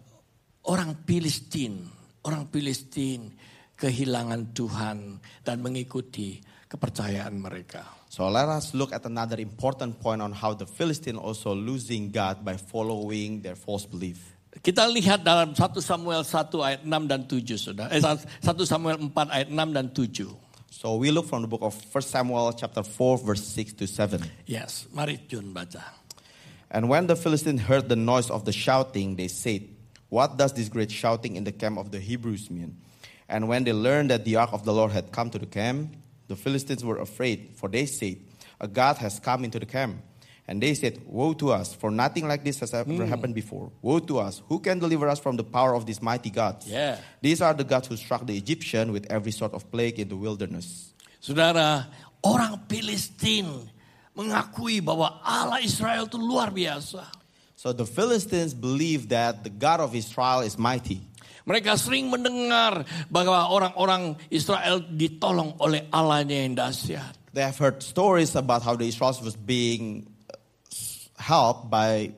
orang 0.68 1.00
Filistin, 1.08 1.88
orang 2.28 2.52
Filistin 2.52 3.32
kehilangan 3.80 4.52
Tuhan 4.52 5.24
dan 5.42 5.58
mengikuti 5.64 6.44
kepercayaan 6.68 7.34
mereka. 7.40 7.88
So 8.12 8.28
let 8.28 8.48
us 8.48 8.76
look 8.76 8.92
at 8.92 9.04
another 9.08 9.40
important 9.40 10.00
point 10.00 10.24
on 10.24 10.32
how 10.32 10.56
the 10.56 10.68
Philistine 10.68 11.20
also 11.20 11.56
losing 11.56 12.12
God 12.12 12.44
by 12.44 12.56
following 12.56 13.44
their 13.44 13.56
false 13.56 13.88
belief. 13.88 14.36
Kita 14.58 14.90
lihat 14.90 15.22
dalam 15.22 15.54
1 15.54 15.60
Samuel 15.86 16.26
1 16.26 16.50
ayat 16.66 16.82
6 16.82 17.12
dan 17.12 17.22
7, 17.30 17.62
saudara. 17.62 17.90
Eh, 17.94 18.02
1 18.02 18.66
Samuel 18.66 18.98
4 19.14 19.30
ayat 19.30 19.50
6 19.54 19.76
dan 19.76 19.88
7. 19.94 20.34
So 20.74 20.98
we 20.98 21.14
look 21.14 21.30
from 21.30 21.46
the 21.46 21.52
book 21.52 21.62
of 21.62 21.78
1 21.78 22.02
Samuel 22.02 22.54
chapter 22.58 22.82
4 22.82 23.22
verse 23.22 23.46
6 23.54 23.78
to 23.78 23.86
7. 23.86 24.24
Yes, 24.50 24.90
mari 24.90 25.22
Jun 25.30 25.54
baca. 25.54 25.84
And 26.74 26.90
when 26.90 27.08
the 27.08 27.16
Philistines 27.16 27.64
heard 27.64 27.88
the 27.88 27.96
noise 27.96 28.34
of 28.34 28.44
the 28.44 28.52
shouting, 28.52 29.16
they 29.16 29.30
said, 29.30 29.77
What 30.10 30.38
does 30.38 30.54
this 30.54 30.70
great 30.70 30.92
shouting 30.92 31.36
in 31.36 31.44
the 31.44 31.52
camp 31.52 31.78
of 31.78 31.92
the 31.92 32.00
Hebrews 32.00 32.50
mean? 32.50 32.78
And 33.28 33.48
when 33.48 33.64
they 33.64 33.74
learned 33.74 34.10
that 34.12 34.24
the 34.24 34.38
ark 34.38 34.52
of 34.54 34.64
the 34.64 34.74
Lord 34.74 34.92
had 34.92 35.12
come 35.12 35.30
to 35.32 35.40
the 35.40 35.46
camp, 35.46 35.96
the 36.28 36.36
Philistines 36.36 36.84
were 36.84 36.98
afraid, 36.98 37.52
for 37.56 37.68
they 37.68 37.86
said, 37.86 38.18
A 38.60 38.68
God 38.68 38.98
has 38.98 39.20
come 39.20 39.44
into 39.44 39.60
the 39.60 39.66
camp. 39.66 40.02
And 40.48 40.64
they 40.64 40.74
said, 40.76 41.02
Woe 41.06 41.34
to 41.34 41.52
us, 41.52 41.74
for 41.74 41.92
nothing 41.92 42.28
like 42.28 42.44
this 42.44 42.62
has 42.62 42.74
ever 42.74 42.90
hmm. 42.90 43.04
happened 43.04 43.36
before. 43.36 43.70
Woe 43.82 44.00
to 44.00 44.20
us, 44.20 44.42
who 44.48 44.60
can 44.60 44.80
deliver 44.80 45.10
us 45.10 45.20
from 45.20 45.36
the 45.36 45.44
power 45.44 45.76
of 45.76 45.86
these 45.86 46.02
mighty 46.02 46.30
gods? 46.30 46.68
Yeah. 46.68 47.00
These 47.22 47.42
are 47.42 47.54
the 47.54 47.66
gods 47.66 47.90
who 47.90 47.98
struck 47.98 48.26
the 48.26 48.38
Egyptian 48.38 48.94
with 48.94 49.06
every 49.12 49.32
sort 49.32 49.54
of 49.54 49.70
plague 49.70 50.00
in 50.00 50.08
the 50.08 50.16
wilderness. 50.16 50.94
Saudara, 51.20 51.92
orang 52.24 52.64
Filistin 52.72 53.68
mengakui 54.16 54.80
bahwa 54.80 55.20
Allah 55.20 55.60
Israel 55.60 56.08
itu 56.08 56.16
luar 56.16 56.48
biasa. 56.56 57.04
So 57.58 57.74
the 57.74 57.90
Philistines 57.90 58.54
believe 58.54 59.10
that 59.10 59.42
the 59.42 59.50
God 59.50 59.82
of 59.82 59.98
Israel 59.98 60.46
is 60.46 60.62
mighty. 60.62 61.02
Mereka 61.42 61.74
sering 61.74 62.06
mendengar 62.06 62.86
bahwa 63.10 63.50
orang-orang 63.50 64.14
Israel 64.30 64.86
ditolong 64.86 65.58
oleh 65.58 65.90
Allahnya 65.90 66.46
yang 66.46 66.54
dahsyat. 66.54 67.18
They 67.34 67.42
have 67.42 67.58
heard 67.58 67.82
stories 67.82 68.38
about 68.38 68.62
how 68.62 68.78
the 68.78 68.86
Israelites 68.86 69.26
was 69.26 69.34
being 69.34 70.06
helped 71.18 71.74
by 71.74 72.14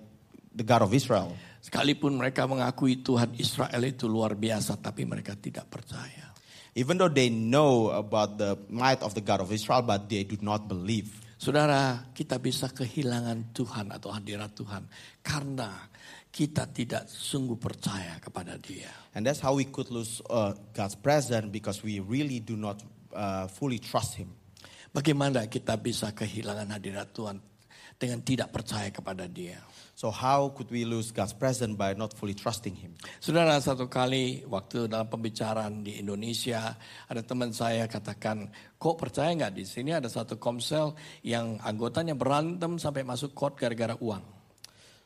the 0.51 0.67
God 0.67 0.83
of 0.83 0.91
Israel. 0.91 1.31
Sekalipun 1.63 2.19
mereka 2.19 2.43
mengakui 2.43 2.99
Tuhan 2.99 3.31
Israel 3.39 3.79
itu 3.87 4.11
luar 4.11 4.35
biasa, 4.35 4.75
tapi 4.75 5.07
mereka 5.07 5.39
tidak 5.39 5.71
percaya. 5.71 6.35
Even 6.75 6.99
though 6.99 7.07
they 7.07 7.31
know 7.31 7.95
about 7.95 8.35
the 8.35 8.59
might 8.67 8.99
of 8.99 9.15
the 9.15 9.23
God 9.23 9.39
of 9.39 9.55
Israel, 9.55 9.87
but 9.87 10.11
they 10.11 10.27
do 10.27 10.35
not 10.43 10.67
believe. 10.67 11.07
Saudara, 11.39 12.11
kita 12.11 12.35
bisa 12.35 12.67
kehilangan 12.67 13.55
Tuhan 13.55 13.95
atau 13.95 14.11
hadirat 14.11 14.51
Tuhan 14.59 14.83
karena 15.23 15.87
kita 16.27 16.67
tidak 16.67 17.07
sungguh 17.07 17.55
percaya 17.55 18.19
kepada 18.19 18.59
Dia. 18.59 18.91
And 19.15 19.23
that's 19.23 19.39
how 19.39 19.55
we 19.55 19.71
could 19.71 19.87
lose 19.87 20.19
uh, 20.27 20.51
God's 20.75 20.99
presence 20.99 21.47
because 21.47 21.79
we 21.79 22.03
really 22.03 22.43
do 22.43 22.59
not 22.59 22.83
uh, 23.15 23.47
fully 23.47 23.79
trust 23.79 24.19
Him. 24.19 24.35
Bagaimana 24.91 25.47
kita 25.47 25.79
bisa 25.79 26.11
kehilangan 26.11 26.75
hadirat 26.75 27.15
Tuhan 27.15 27.39
dengan 27.95 28.19
tidak 28.19 28.51
percaya 28.51 28.91
kepada 28.91 29.23
Dia? 29.31 29.63
So 29.99 30.15
how 30.15 30.55
could 30.55 30.71
we 30.71 30.87
lose 30.87 31.11
God's 31.11 31.35
presence 31.35 31.75
by 31.75 31.91
not 31.91 32.15
fully 32.15 32.31
trusting 32.31 32.71
Him? 32.71 32.95
Saudara, 33.19 33.59
satu 33.59 33.91
kali 33.91 34.47
waktu 34.47 34.87
dalam 34.87 35.11
pembicaraan 35.11 35.83
di 35.83 35.99
Indonesia, 35.99 36.79
ada 37.11 37.19
teman 37.19 37.51
saya 37.51 37.83
katakan, 37.83 38.47
kok 38.79 38.95
percaya 38.95 39.35
nggak 39.35 39.59
di 39.59 39.67
sini 39.67 39.91
ada 39.91 40.07
satu 40.07 40.39
komsel 40.39 40.95
yang 41.19 41.59
anggotanya 41.59 42.15
berantem 42.15 42.79
sampai 42.79 43.03
masuk 43.03 43.35
court 43.35 43.59
gara-gara 43.59 43.99
uang. 43.99 44.23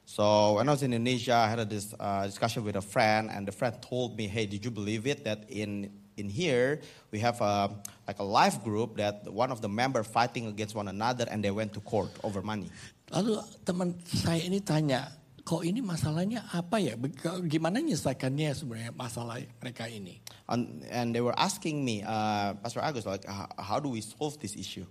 So 0.06 0.62
when 0.62 0.70
I 0.70 0.78
was 0.78 0.86
in 0.86 0.94
Indonesia, 0.94 1.42
I 1.42 1.50
had 1.50 1.66
a 1.66 1.66
dis- 1.66 1.98
uh, 1.98 2.30
discussion 2.30 2.62
with 2.62 2.78
a 2.78 2.86
friend, 2.86 3.34
and 3.34 3.50
the 3.50 3.56
friend 3.56 3.74
told 3.82 4.14
me, 4.14 4.30
"Hey, 4.30 4.46
did 4.46 4.62
you 4.62 4.70
believe 4.70 5.10
it 5.10 5.26
that 5.26 5.50
in 5.50 5.90
in 6.22 6.30
here 6.30 6.86
we 7.10 7.18
have 7.18 7.42
a 7.42 7.74
like 8.06 8.22
a 8.22 8.28
life 8.28 8.62
group 8.62 9.02
that 9.02 9.26
one 9.26 9.50
of 9.50 9.66
the 9.66 9.72
member 9.72 10.06
fighting 10.06 10.46
against 10.46 10.78
one 10.78 10.86
another, 10.86 11.26
and 11.34 11.42
they 11.42 11.50
went 11.50 11.74
to 11.74 11.82
court 11.82 12.14
over 12.22 12.46
money." 12.46 12.70
Lalu 13.12 13.42
teman 13.68 14.00
saya 14.08 14.40
ini 14.46 14.64
tanya, 14.64 15.12
kok 15.44 15.68
ini 15.68 15.84
masalahnya 15.84 16.48
apa 16.56 16.80
ya? 16.80 16.96
Gimana 17.44 17.84
menyelesaikannya 17.84 18.56
sebenarnya 18.56 18.92
masalah 18.96 19.44
mereka 19.60 19.92
ini? 19.92 20.24
And, 20.48 20.88
and 20.88 21.12
they 21.12 21.20
were 21.20 21.36
asking 21.36 21.84
me, 21.84 22.02
uh, 22.06 22.56
Pastor 22.64 22.80
Agus, 22.80 23.04
like, 23.04 23.28
how, 23.28 23.48
how 23.60 23.78
do 23.84 23.92
we 23.92 24.00
solve 24.00 24.40
this 24.40 24.56
issue? 24.56 24.88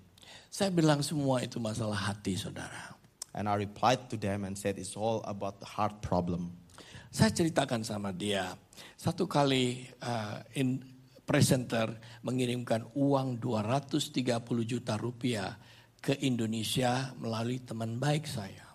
Saya 0.53 0.69
bilang 0.69 1.01
semua 1.01 1.41
itu 1.41 1.57
masalah 1.57 1.97
hati 1.97 2.37
saudara. 2.37 2.93
And 3.33 3.49
I 3.49 3.57
replied 3.57 4.13
to 4.13 4.21
them 4.21 4.45
and 4.45 4.53
said, 4.53 4.77
it's 4.77 4.93
all 4.93 5.25
about 5.25 5.57
the 5.57 5.69
heart 5.69 6.05
problem. 6.05 6.53
Saya 7.13 7.33
ceritakan 7.33 7.85
sama 7.85 8.13
dia, 8.13 8.57
satu 8.97 9.29
kali 9.29 9.89
uh, 10.01 10.41
in 10.57 10.81
presenter 11.29 11.97
mengirimkan 12.25 12.89
uang 12.93 13.41
230 13.41 14.21
juta 14.65 14.97
rupiah 15.01 15.57
ke 16.03 16.19
Indonesia 16.19 17.15
melalui 17.23 17.63
teman 17.63 17.97
baik 17.97 18.27
saya. 18.27 18.67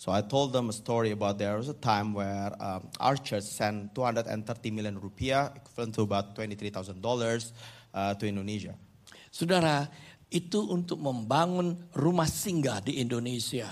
So 0.00 0.08
I 0.08 0.24
told 0.24 0.56
them 0.56 0.72
a 0.72 0.74
story 0.74 1.12
about 1.12 1.36
there 1.36 1.60
was 1.60 1.68
a 1.68 1.76
time 1.76 2.16
where 2.16 2.48
um, 2.56 2.88
our 2.96 3.20
church 3.20 3.44
sent 3.44 3.92
230 3.92 4.32
million 4.72 4.96
rupiah, 4.96 5.52
equivalent 5.52 5.92
to 6.00 6.08
about 6.08 6.32
$23,000 6.32 6.96
uh, 7.92 8.16
to 8.16 8.24
Indonesia. 8.24 8.72
Saudara, 9.28 9.92
itu 10.32 10.64
untuk 10.72 10.96
membangun 11.04 11.76
rumah 11.92 12.24
singgah 12.24 12.80
di 12.80 12.96
Indonesia. 12.96 13.68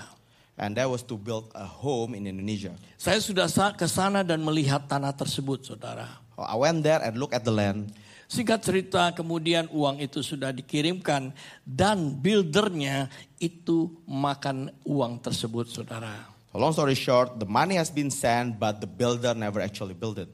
And 0.59 0.77
that 0.77 0.85
was 0.85 1.01
to 1.09 1.17
build 1.17 1.49
a 1.57 1.65
home 1.65 2.13
in 2.13 2.29
Indonesia. 2.29 2.77
Saya 2.93 3.17
sudah 3.17 3.49
ke 3.73 3.89
sana 3.89 4.21
dan 4.21 4.45
melihat 4.45 4.85
tanah 4.85 5.17
tersebut, 5.17 5.65
saudara. 5.65 6.05
I 6.37 6.53
went 6.61 6.85
there 6.85 7.01
and 7.01 7.17
looked 7.17 7.33
at 7.33 7.41
the 7.41 7.55
land. 7.55 7.89
Singkat 8.29 8.61
cerita, 8.61 9.09
kemudian 9.17 9.65
uang 9.73 10.05
itu 10.05 10.21
sudah 10.21 10.53
dikirimkan 10.53 11.33
dan 11.65 12.13
buildernya 12.13 13.09
itu 13.41 13.89
makan 14.05 14.69
uang 14.85 15.17
tersebut, 15.17 15.65
saudara. 15.65 16.29
So 16.53 16.61
long 16.61 16.69
story 16.69 16.93
short, 16.93 17.41
the 17.41 17.49
money 17.49 17.73
has 17.81 17.89
been 17.89 18.13
sent, 18.13 18.61
but 18.61 18.85
the 18.85 18.89
builder 18.89 19.33
never 19.33 19.65
actually 19.65 19.97
built 19.97 20.21
it. 20.21 20.29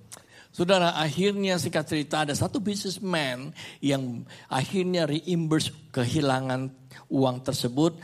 Saudara, 0.51 0.95
akhirnya 0.99 1.55
singkat 1.55 1.87
cerita 1.87 2.27
ada 2.27 2.35
satu 2.35 2.59
businessman 2.59 3.55
yang 3.79 4.27
akhirnya 4.51 5.07
reimburse 5.07 5.71
kehilangan 5.95 6.75
uang 7.07 7.47
tersebut, 7.47 7.95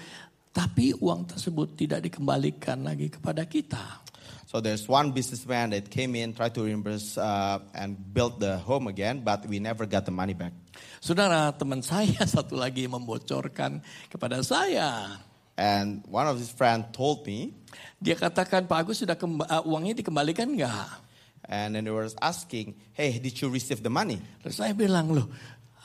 tapi 0.55 0.95
uang 1.03 1.35
tersebut 1.35 1.75
tidak 1.75 2.07
dikembalikan 2.07 2.83
lagi 2.83 3.11
kepada 3.11 3.43
kita. 3.43 4.03
So 4.51 4.59
there's 4.59 4.83
one 4.83 5.15
businessman 5.15 5.71
that 5.71 5.87
came 5.87 6.11
in, 6.11 6.35
tried 6.35 6.51
to 6.59 6.67
reimburse 6.67 7.15
uh, 7.15 7.63
and 7.71 7.95
build 7.95 8.43
the 8.43 8.59
home 8.59 8.91
again, 8.91 9.23
but 9.23 9.47
we 9.47 9.63
never 9.63 9.87
got 9.87 10.03
the 10.03 10.11
money 10.11 10.35
back. 10.35 10.51
Saudara, 10.99 11.55
teman 11.55 11.79
saya 11.79 12.27
satu 12.35 12.59
lagi 12.59 12.83
membocorkan 12.83 13.79
kepada 14.11 14.43
saya. 14.43 15.23
And 15.55 16.03
one 16.03 16.27
of 16.27 16.35
his 16.35 16.51
friends 16.51 16.91
told 16.91 17.23
me, 17.23 17.55
Dia 18.03 18.19
katakan, 18.19 18.67
Pak 18.67 18.83
Agus 18.83 18.99
sudah 18.99 19.15
uh, 19.15 19.63
uangnya 19.63 19.95
dikembalikan 19.95 20.51
nggak? 20.51 21.07
and 21.47 21.71
then 21.75 21.87
they 21.87 21.95
were 21.95 22.11
asking, 22.19 22.75
"Hey, 22.91 23.23
did 23.23 23.39
you 23.39 23.47
receive 23.47 23.79
the 23.79 23.91
money?" 23.91 24.19
Terus 24.43 24.59
saya 24.59 24.75
bilang, 24.75 25.15
loh 25.15 25.31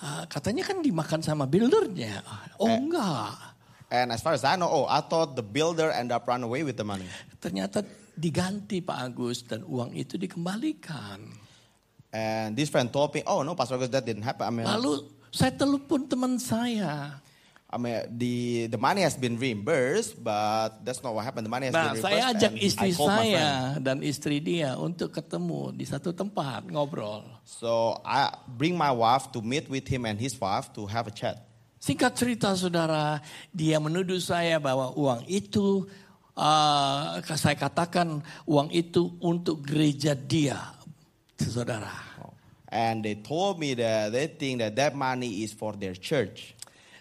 uh, 0.02 0.26
katanya 0.26 0.66
kan 0.66 0.82
dimakan 0.82 1.22
sama 1.22 1.46
buildernya. 1.46 2.18
Oh 2.58 2.66
Eh. 2.66 2.82
enggak, 2.82 3.34
And 3.94 4.10
as 4.10 4.18
far 4.18 4.34
as 4.34 4.42
I 4.42 4.58
know, 4.58 4.66
oh, 4.66 4.90
I 4.90 5.06
thought 5.06 5.38
the 5.38 5.46
builder 5.46 5.94
ended 5.94 6.10
up 6.18 6.26
run 6.26 6.42
away 6.42 6.66
with 6.66 6.74
the 6.74 6.82
money. 6.82 7.06
ternyata 7.38 7.86
diganti 8.16 8.80
Pak 8.80 8.98
Agus 8.98 9.44
dan 9.44 9.62
uang 9.62 9.92
itu 9.92 10.16
dikembalikan. 10.16 11.20
And 12.10 12.56
this 12.56 12.72
friend 12.72 12.88
told 12.88 13.12
me, 13.12 13.20
"Oh 13.28 13.44
no, 13.44 13.52
Pastor 13.52 13.76
Agus, 13.76 13.92
that 13.92 14.08
didn't 14.08 14.24
happen. 14.24 14.48
I 14.48 14.52
mean, 14.52 14.64
Lalu 14.64 15.04
saya 15.28 15.52
telepon 15.52 16.08
teman 16.08 16.40
saya. 16.40 17.20
I 17.66 17.76
mean, 17.76 17.98
the 18.08 18.34
the 18.72 18.80
money 18.80 19.04
has 19.04 19.18
been 19.20 19.36
reimbursed, 19.36 20.16
but 20.16 20.80
that's 20.80 21.04
not 21.04 21.12
what 21.12 21.28
happened. 21.28 21.44
The 21.44 21.52
money 21.52 21.68
has 21.68 21.76
Nah, 21.76 21.92
been 21.92 22.00
saya 22.00 22.32
reimbursed." 22.32 22.40
ajak 22.40 22.52
and 22.56 22.64
istri 22.64 22.90
saya 22.96 23.48
dan 23.76 23.96
istri 24.00 24.36
dia 24.40 24.80
untuk 24.80 25.12
ketemu 25.12 25.76
di 25.76 25.84
satu 25.84 26.16
tempat 26.16 26.72
ngobrol. 26.72 27.26
So 27.44 28.00
I 28.00 28.32
bring 28.48 28.80
my 28.80 28.94
wife 28.94 29.28
to 29.36 29.44
meet 29.44 29.68
with 29.68 29.84
him 29.84 30.08
and 30.08 30.16
his 30.16 30.32
wife 30.40 30.72
to 30.72 30.88
have 30.88 31.04
a 31.04 31.12
chat. 31.12 31.44
Singkat 31.76 32.16
cerita 32.16 32.48
saudara, 32.56 33.20
dia 33.52 33.76
menuduh 33.76 34.18
saya 34.18 34.56
bahwa 34.56 34.96
uang 34.96 35.22
itu, 35.28 35.84
uh, 36.36 37.18
saya 37.34 37.56
katakan 37.56 38.20
uang 38.44 38.68
itu 38.70 39.16
untuk 39.24 39.64
gereja 39.64 40.12
dia, 40.12 40.76
saudara. 41.40 42.04
And 42.66 43.00
they 43.00 43.16
told 43.16 43.56
me 43.56 43.72
that 43.78 44.12
they 44.12 44.28
think 44.28 44.60
that 44.60 44.76
that 44.76 44.92
money 44.92 45.42
is 45.46 45.56
for 45.56 45.72
their 45.72 45.96
church. 45.96 46.52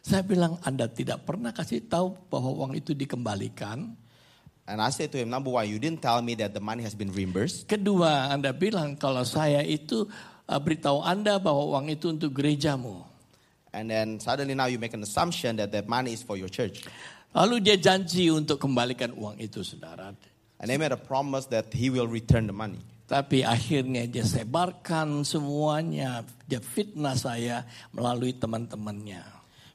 Saya 0.06 0.22
bilang 0.22 0.62
Anda 0.62 0.86
tidak 0.86 1.26
pernah 1.26 1.50
kasih 1.50 1.90
tahu 1.90 2.16
bahwa 2.30 2.54
uang 2.54 2.78
itu 2.78 2.94
dikembalikan. 2.94 3.98
And 4.66 4.82
I 4.82 4.90
said 4.90 5.14
to 5.14 5.22
him, 5.22 5.30
number 5.30 5.54
one, 5.54 5.70
you 5.70 5.78
didn't 5.78 6.02
tell 6.02 6.22
me 6.26 6.34
that 6.42 6.54
the 6.54 6.62
money 6.62 6.82
has 6.82 6.98
been 6.98 7.14
reimbursed. 7.14 7.70
Kedua, 7.70 8.34
Anda 8.34 8.50
bilang 8.54 8.98
kalau 8.98 9.22
saya 9.22 9.62
itu 9.62 10.10
uh, 10.46 10.60
beritahu 10.62 11.06
Anda 11.06 11.38
bahwa 11.38 11.78
uang 11.78 11.94
itu 11.94 12.14
untuk 12.14 12.34
gerejamu. 12.34 13.15
And 13.76 13.92
then 13.92 14.24
suddenly 14.24 14.56
now 14.56 14.72
you 14.72 14.80
make 14.80 14.96
an 14.96 15.04
assumption 15.04 15.60
that 15.60 15.76
that 15.76 15.92
money 15.92 16.16
is 16.16 16.24
for 16.24 16.40
your 16.40 16.48
church. 16.48 16.88
Lalu 17.36 17.60
dia 17.60 17.76
janji 17.76 18.32
untuk 18.32 18.64
kembalikan 18.64 19.12
uang 19.12 19.36
itu, 19.36 19.60
saudara. 19.60 20.16
And 20.64 20.72
they 20.72 20.80
made 20.80 20.96
a 20.96 21.00
promise 21.00 21.52
that 21.52 21.68
he 21.76 21.92
will 21.92 22.08
return 22.08 22.48
the 22.48 22.56
money. 22.56 22.80
Tapi 23.06 23.44
akhirnya 23.44 24.08
dia 24.08 24.24
sebarkan 24.24 25.28
semuanya, 25.28 26.24
dia 26.48 26.64
fitnah 26.64 27.20
saya 27.20 27.68
melalui 27.92 28.32
teman-temannya. 28.32 29.22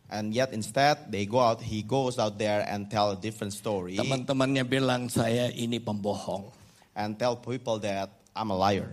And 0.08 0.32
yet 0.32 0.56
instead 0.56 1.12
they 1.12 1.28
go 1.28 1.38
out, 1.38 1.60
he 1.60 1.84
goes 1.84 2.16
out 2.18 2.40
there 2.40 2.64
and 2.66 2.90
tell 2.90 3.14
a 3.14 3.18
different 3.20 3.54
story 3.54 3.94
Teman-temannya 3.94 4.66
bilang 4.66 5.06
saya 5.06 5.52
ini 5.54 5.78
pembohong. 5.78 6.50
and 6.98 7.14
tell 7.14 7.38
people 7.38 7.78
that 7.84 8.10
I'm 8.34 8.50
a 8.50 8.58
liar. 8.58 8.90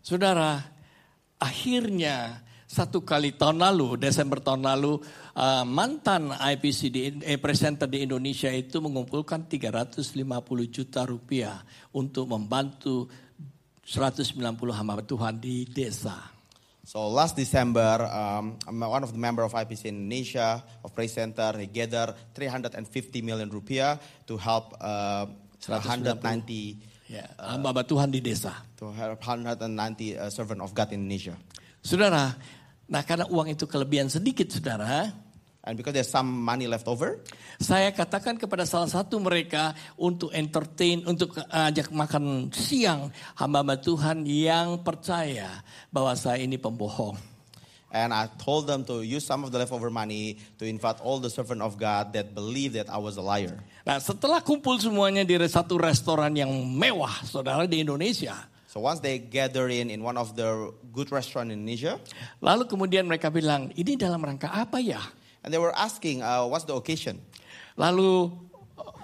Saudara, 0.00 0.64
akhirnya 1.36 2.40
satu 2.70 3.02
kali 3.02 3.34
tahun 3.34 3.58
lalu, 3.58 3.98
Desember 3.98 4.38
tahun 4.38 4.62
lalu, 4.62 5.02
uh, 5.34 5.66
mantan 5.66 6.30
IPC 6.30 6.80
di 6.86 7.00
eh, 7.26 7.34
presenter 7.34 7.90
di 7.90 8.06
Indonesia 8.06 8.46
itu 8.46 8.78
mengumpulkan 8.78 9.50
350 9.50 10.14
juta 10.70 11.02
rupiah 11.02 11.66
untuk 11.90 12.30
membantu 12.30 13.10
190 13.82 14.38
hamba 14.70 15.02
Tuhan 15.02 15.42
di 15.42 15.66
desa. 15.66 16.14
So 16.86 17.10
last 17.10 17.34
December, 17.34 18.06
um, 18.06 18.54
one 18.70 19.02
of 19.02 19.10
the 19.10 19.18
member 19.18 19.42
of 19.42 19.50
IPC 19.50 19.90
Indonesia 19.90 20.62
of 20.86 20.94
Praise 20.94 21.18
Center, 21.18 21.50
he 21.58 21.66
gathered 21.66 22.14
350 22.38 22.78
million 23.26 23.50
rupiah 23.50 23.98
to 24.30 24.38
help 24.38 24.78
uh, 24.78 25.26
190 25.58 26.86
Ya, 27.10 27.26
hamba 27.42 27.82
Tuhan 27.82 28.14
di 28.14 28.22
desa. 28.22 28.54
to 28.78 28.94
help 28.94 29.18
190 29.18 29.58
uh, 30.14 30.30
servant 30.30 30.62
of 30.62 30.70
God 30.70 30.94
in 30.94 31.02
Indonesia. 31.02 31.34
Saudara, 31.82 32.38
nah 32.90 33.06
karena 33.06 33.30
uang 33.30 33.54
itu 33.54 33.64
kelebihan 33.70 34.10
sedikit 34.10 34.50
saudara, 34.50 35.14
And 35.60 35.76
because 35.76 35.92
there's 35.92 36.08
some 36.08 36.24
money 36.40 36.64
left 36.64 36.88
over, 36.88 37.20
saya 37.60 37.92
katakan 37.92 38.40
kepada 38.40 38.64
salah 38.64 38.88
satu 38.88 39.20
mereka 39.20 39.76
untuk 40.00 40.32
entertain, 40.32 41.04
untuk 41.04 41.36
ajak 41.36 41.92
makan 41.92 42.48
siang 42.48 43.12
hamba 43.36 43.76
Tuhan 43.76 44.24
yang 44.24 44.80
percaya 44.80 45.60
bahwa 45.92 46.16
saya 46.16 46.40
ini 46.40 46.56
pembohong. 46.56 47.30
and 47.90 48.14
I 48.14 48.30
told 48.38 48.70
them 48.70 48.86
to 48.86 49.02
use 49.02 49.26
some 49.26 49.42
of 49.42 49.50
the 49.50 49.58
leftover 49.58 49.90
money 49.90 50.38
to 50.58 50.64
invite 50.64 51.02
all 51.02 51.18
the 51.18 51.30
servant 51.30 51.60
of 51.60 51.76
God 51.76 52.14
that 52.14 52.34
believe 52.34 52.78
that 52.78 52.88
I 52.88 52.98
was 52.98 53.18
a 53.18 53.22
liar. 53.22 53.58
Nah 53.82 53.98
setelah 53.98 54.40
kumpul 54.40 54.78
semuanya 54.78 55.26
di 55.26 55.36
satu 55.50 55.76
restoran 55.76 56.32
yang 56.38 56.50
mewah 56.70 57.26
saudara 57.26 57.66
di 57.66 57.82
Indonesia. 57.82 58.49
So 58.70 58.78
once 58.78 59.02
they 59.02 59.18
gather 59.18 59.66
in 59.66 59.90
in 59.90 59.98
one 59.98 60.14
of 60.14 60.38
the 60.38 60.70
good 60.94 61.10
restaurant 61.10 61.50
in 61.50 61.66
Indonesia, 61.66 61.98
Lalu 62.38 62.70
kemudian 62.70 63.02
mereka 63.02 63.26
bilang, 63.26 63.74
ini 63.74 63.98
dalam 63.98 64.22
rangka 64.22 64.46
apa 64.46 64.78
ya? 64.78 65.02
and 65.42 65.52
they 65.52 65.58
were 65.58 65.74
asking, 65.76 66.22
uh, 66.22 66.46
"What's 66.46 66.64
the 66.64 66.74
occasion?" 66.76 67.20
Lalu 67.74 68.30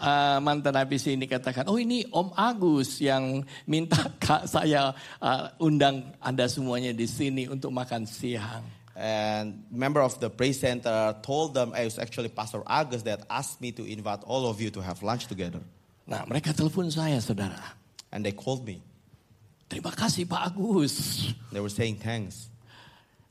uh, 0.00 0.38
mantan 0.38 0.76
IPC 0.76 1.16
ini 1.16 1.26
katakan, 1.26 1.64
oh 1.68 1.80
ini 1.80 2.04
Om 2.12 2.32
Agus 2.36 3.00
yang 3.00 3.44
minta 3.64 4.12
kak 4.22 4.44
saya 4.46 4.92
uh, 5.18 5.42
undang 5.58 6.12
Anda 6.20 6.44
semuanya 6.46 6.92
di 6.92 7.08
sini 7.08 7.48
untuk 7.48 7.72
makan 7.72 8.04
siang. 8.04 8.64
And 8.96 9.68
member 9.68 10.00
of 10.00 10.16
the 10.24 10.32
praise 10.32 10.56
center 10.56 11.12
told 11.20 11.52
them, 11.52 11.76
"It 11.76 11.84
was 11.84 12.00
actually 12.00 12.32
Pastor 12.32 12.64
Agus 12.64 13.04
that 13.04 13.28
asked 13.28 13.60
me 13.60 13.68
to 13.76 13.84
invite 13.84 14.24
all 14.24 14.48
of 14.48 14.56
you 14.56 14.72
to 14.72 14.80
have 14.80 15.04
lunch 15.04 15.28
together." 15.28 15.60
Nah 16.08 16.24
mereka 16.24 16.56
telepon 16.56 16.88
saya 16.88 17.20
saudara. 17.20 17.76
And 18.08 18.24
they 18.24 18.32
called 18.32 18.64
me. 18.64 18.80
Terima 19.66 19.90
kasih 19.90 20.30
Pak 20.30 20.54
Agus. 20.54 21.26
They 21.50 21.58
were 21.58 21.72
saying 21.72 21.98
thanks. 21.98 22.46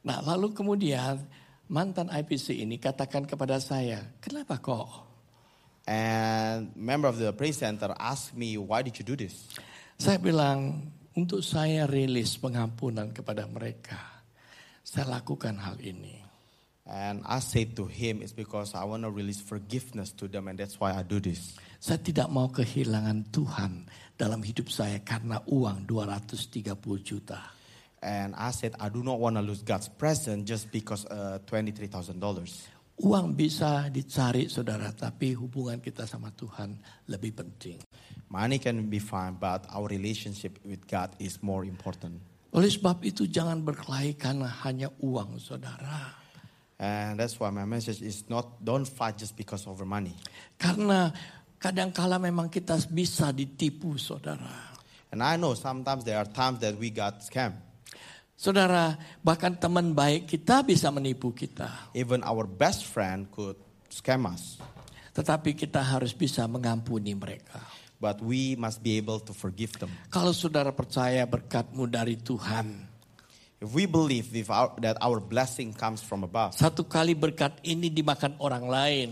Nah 0.03 0.19
lalu 0.19 0.51
kemudian 0.51 1.23
mantan 1.71 2.11
IPC 2.11 2.59
ini 2.61 2.75
katakan 2.75 3.23
kepada 3.23 3.57
saya, 3.63 4.03
kenapa 4.19 4.59
kok? 4.59 5.07
And 5.85 6.73
member 6.73 7.07
of 7.07 7.21
the 7.21 7.29
praise 7.31 7.61
center 7.61 7.93
asked 7.95 8.33
me, 8.33 8.57
"Why 8.57 8.81
did 8.81 8.97
you 8.97 9.05
do 9.05 9.13
this?" 9.13 9.47
Saya 9.95 10.17
bilang, 10.17 10.91
untuk 11.15 11.39
saya 11.39 11.87
rilis 11.87 12.35
pengampunan 12.35 13.15
kepada 13.15 13.47
mereka. 13.47 13.97
Saya 14.83 15.17
lakukan 15.17 15.55
hal 15.61 15.79
ini. 15.79 16.19
And 16.85 17.25
I 17.25 17.41
said 17.41 17.73
to 17.79 17.89
him, 17.89 18.21
"It's 18.21 18.35
because 18.35 18.77
I 18.77 18.85
want 18.85 19.07
to 19.07 19.13
release 19.13 19.41
forgiveness 19.41 20.13
to 20.21 20.29
them, 20.29 20.51
and 20.51 20.59
that's 20.59 20.77
why 20.77 20.93
I 20.93 21.01
do 21.01 21.17
this." 21.17 21.57
Saya 21.85 22.01
tidak 22.01 22.33
mau 22.33 22.49
kehilangan 22.49 23.29
Tuhan 23.29 23.85
dalam 24.17 24.41
hidup 24.41 24.73
saya 24.73 25.05
karena 25.05 25.37
uang 25.45 25.85
230 25.85 26.65
juta. 27.05 27.37
And 28.01 28.33
I 28.33 28.49
said, 28.49 28.73
"I 28.81 28.89
do 28.89 29.05
not 29.05 29.21
want 29.21 29.37
to 29.37 29.45
lose 29.45 29.61
God's 29.61 29.93
presence 29.93 30.49
just 30.49 30.73
because 30.73 31.05
uh, 31.05 31.37
twenty-three 31.45 31.85
thousand 31.85 32.17
dollars." 32.17 32.65
Uang 33.05 33.37
bisa 33.37 33.85
dicari 33.93 34.49
saudara, 34.49 34.97
tapi 34.97 35.37
hubungan 35.37 35.77
kita 35.77 36.09
sama 36.09 36.33
Tuhan 36.33 36.73
lebih 37.05 37.37
penting. 37.37 37.77
Money 38.33 38.57
can 38.57 38.89
be 38.89 38.97
fine, 38.97 39.37
but 39.37 39.69
our 39.69 39.85
relationship 39.85 40.57
with 40.65 40.89
God 40.89 41.13
is 41.21 41.37
more 41.45 41.69
important. 41.69 42.17
Oleh 42.49 42.73
sebab 42.73 43.05
itu 43.05 43.29
jangan 43.29 43.61
berkelahi 43.61 44.17
karena 44.17 44.49
hanya 44.65 44.89
uang 45.05 45.37
saudara. 45.37 46.17
And 46.81 47.21
that's 47.21 47.37
why 47.37 47.53
my 47.53 47.69
message 47.69 48.01
is 48.01 48.25
not 48.25 48.57
don't 48.57 48.89
fight 48.89 49.21
just 49.21 49.37
because 49.37 49.69
of 49.69 49.77
money. 49.85 50.17
Karena 50.57 51.13
kadangkala 51.65 52.21
memang 52.21 52.45
kita 52.45 52.77
bisa 52.85 53.33
ditipu 53.33 53.97
saudara. 53.97 54.77
And 55.09 55.25
I 55.25 55.33
know 55.41 55.57
sometimes 55.57 56.05
there 56.05 56.21
are 56.21 56.29
times 56.29 56.61
that 56.61 56.77
we 56.77 56.93
got 56.93 57.25
scammed. 57.25 57.57
Saudara, 58.35 58.99
bahkan 59.23 59.55
teman 59.57 59.95
baik 59.95 60.29
kita 60.29 60.61
bisa 60.61 60.91
menipu 60.91 61.31
kita. 61.33 61.89
Even 61.97 62.21
our 62.21 62.45
best 62.45 62.85
friend 62.85 63.25
could 63.33 63.57
scam 63.89 64.27
us. 64.29 64.59
Tetapi 65.15 65.55
kita 65.55 65.79
harus 65.79 66.11
bisa 66.11 66.43
mengampuni 66.45 67.15
mereka. 67.15 67.63
But 67.95 68.19
we 68.19 68.59
must 68.59 68.83
be 68.83 68.99
able 68.99 69.23
to 69.23 69.31
forgive 69.31 69.79
them. 69.79 69.89
Kalau 70.11 70.35
saudara 70.35 70.75
percaya 70.75 71.23
berkatmu 71.23 71.87
dari 71.87 72.19
Tuhan. 72.19 72.91
If 73.63 73.71
we 73.71 73.87
believe 73.87 74.35
if 74.35 74.51
our, 74.51 74.75
that 74.83 74.99
our 74.99 75.23
blessing 75.23 75.71
comes 75.71 76.03
from 76.03 76.27
above, 76.27 76.59
Satu 76.59 76.83
kali 76.83 77.15
berkat 77.15 77.55
ini 77.63 77.87
dimakan 77.87 78.35
orang 78.43 78.67
lain. 78.67 79.09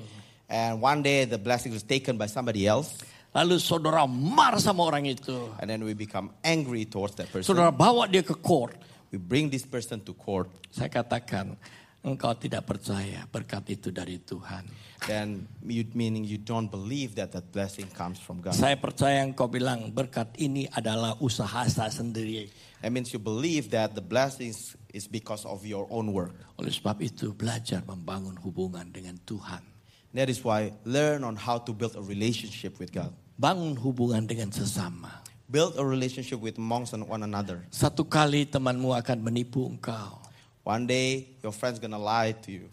And 0.54 0.78
one 0.78 1.02
day 1.02 1.26
the 1.26 1.42
blessing 1.42 1.74
is 1.74 1.82
taken 1.82 2.14
by 2.14 2.30
somebody 2.30 2.70
else, 2.70 2.94
Lalu 3.34 3.58
saudara 3.58 4.06
marah 4.06 4.62
sama 4.62 4.86
orang 4.86 5.10
itu. 5.10 5.50
and 5.58 5.66
then 5.66 5.82
we 5.82 5.98
become 5.98 6.30
angry 6.46 6.86
towards 6.86 7.18
that 7.18 7.26
person, 7.34 7.50
Saudara 7.50 7.74
bawa 7.74 8.06
dia 8.06 8.22
ke 8.22 8.38
court. 8.38 8.78
we 9.10 9.18
bring 9.18 9.50
this 9.50 9.66
person 9.66 9.98
to 10.06 10.14
court, 10.14 10.54
Saya 10.70 10.94
katakan, 10.94 11.58
engkau 12.06 12.38
tidak 12.38 12.70
percaya 12.70 13.26
berkat 13.34 13.74
itu 13.74 13.90
dari 13.90 14.22
Tuhan. 14.22 14.70
then 15.10 15.50
you, 15.66 15.82
meaning 15.98 16.22
you 16.24 16.38
don't 16.38 16.70
believe 16.70 17.18
that 17.18 17.34
that 17.34 17.50
blessing 17.50 17.90
comes 17.98 18.22
from 18.22 18.38
God. 18.38 18.54
Saya 18.54 18.78
percaya 18.78 19.26
engkau 19.26 19.50
bilang 19.50 19.90
berkat 19.90 20.38
ini 20.38 20.70
adalah 20.70 21.18
usaha 21.18 21.66
saya 21.66 21.90
sendiri. 21.90 22.54
That 22.86 22.94
means 22.94 23.10
you 23.16 23.20
believe 23.20 23.72
that 23.74 23.96
the 23.98 24.04
blessings 24.06 24.78
is 24.94 25.10
because 25.10 25.42
of 25.48 25.66
your 25.66 25.90
own 25.90 26.14
work. 26.14 26.38
Oleh 26.62 26.70
sebab 26.70 27.02
itu 27.02 27.34
belajar 27.34 27.82
membangun 27.88 28.38
hubungan 28.46 28.94
dengan 28.94 29.18
Tuhan. 29.26 29.73
That 30.14 30.30
is 30.30 30.46
why 30.46 30.78
learn 30.86 31.26
on 31.26 31.34
how 31.34 31.58
to 31.66 31.74
build 31.74 31.98
a 31.98 32.04
relationship 32.06 32.78
with 32.78 32.94
God. 32.94 33.10
Bangun 33.34 33.74
hubungan 33.74 34.30
dengan 34.30 34.54
sesama. 34.54 35.26
Build 35.50 35.74
a 35.78 35.86
relationship 35.86 36.38
with 36.38 36.62
amongst 36.62 36.94
one 36.94 37.26
another. 37.26 37.66
Satu 37.74 38.06
kali 38.06 38.46
temanmu 38.46 38.94
akan 38.94 39.26
menipu 39.26 39.66
engkau. 39.66 40.22
One 40.62 40.86
day 40.86 41.34
your 41.42 41.52
friend's 41.52 41.82
gonna 41.82 41.98
lie 41.98 42.38
to 42.46 42.50
you. 42.54 42.70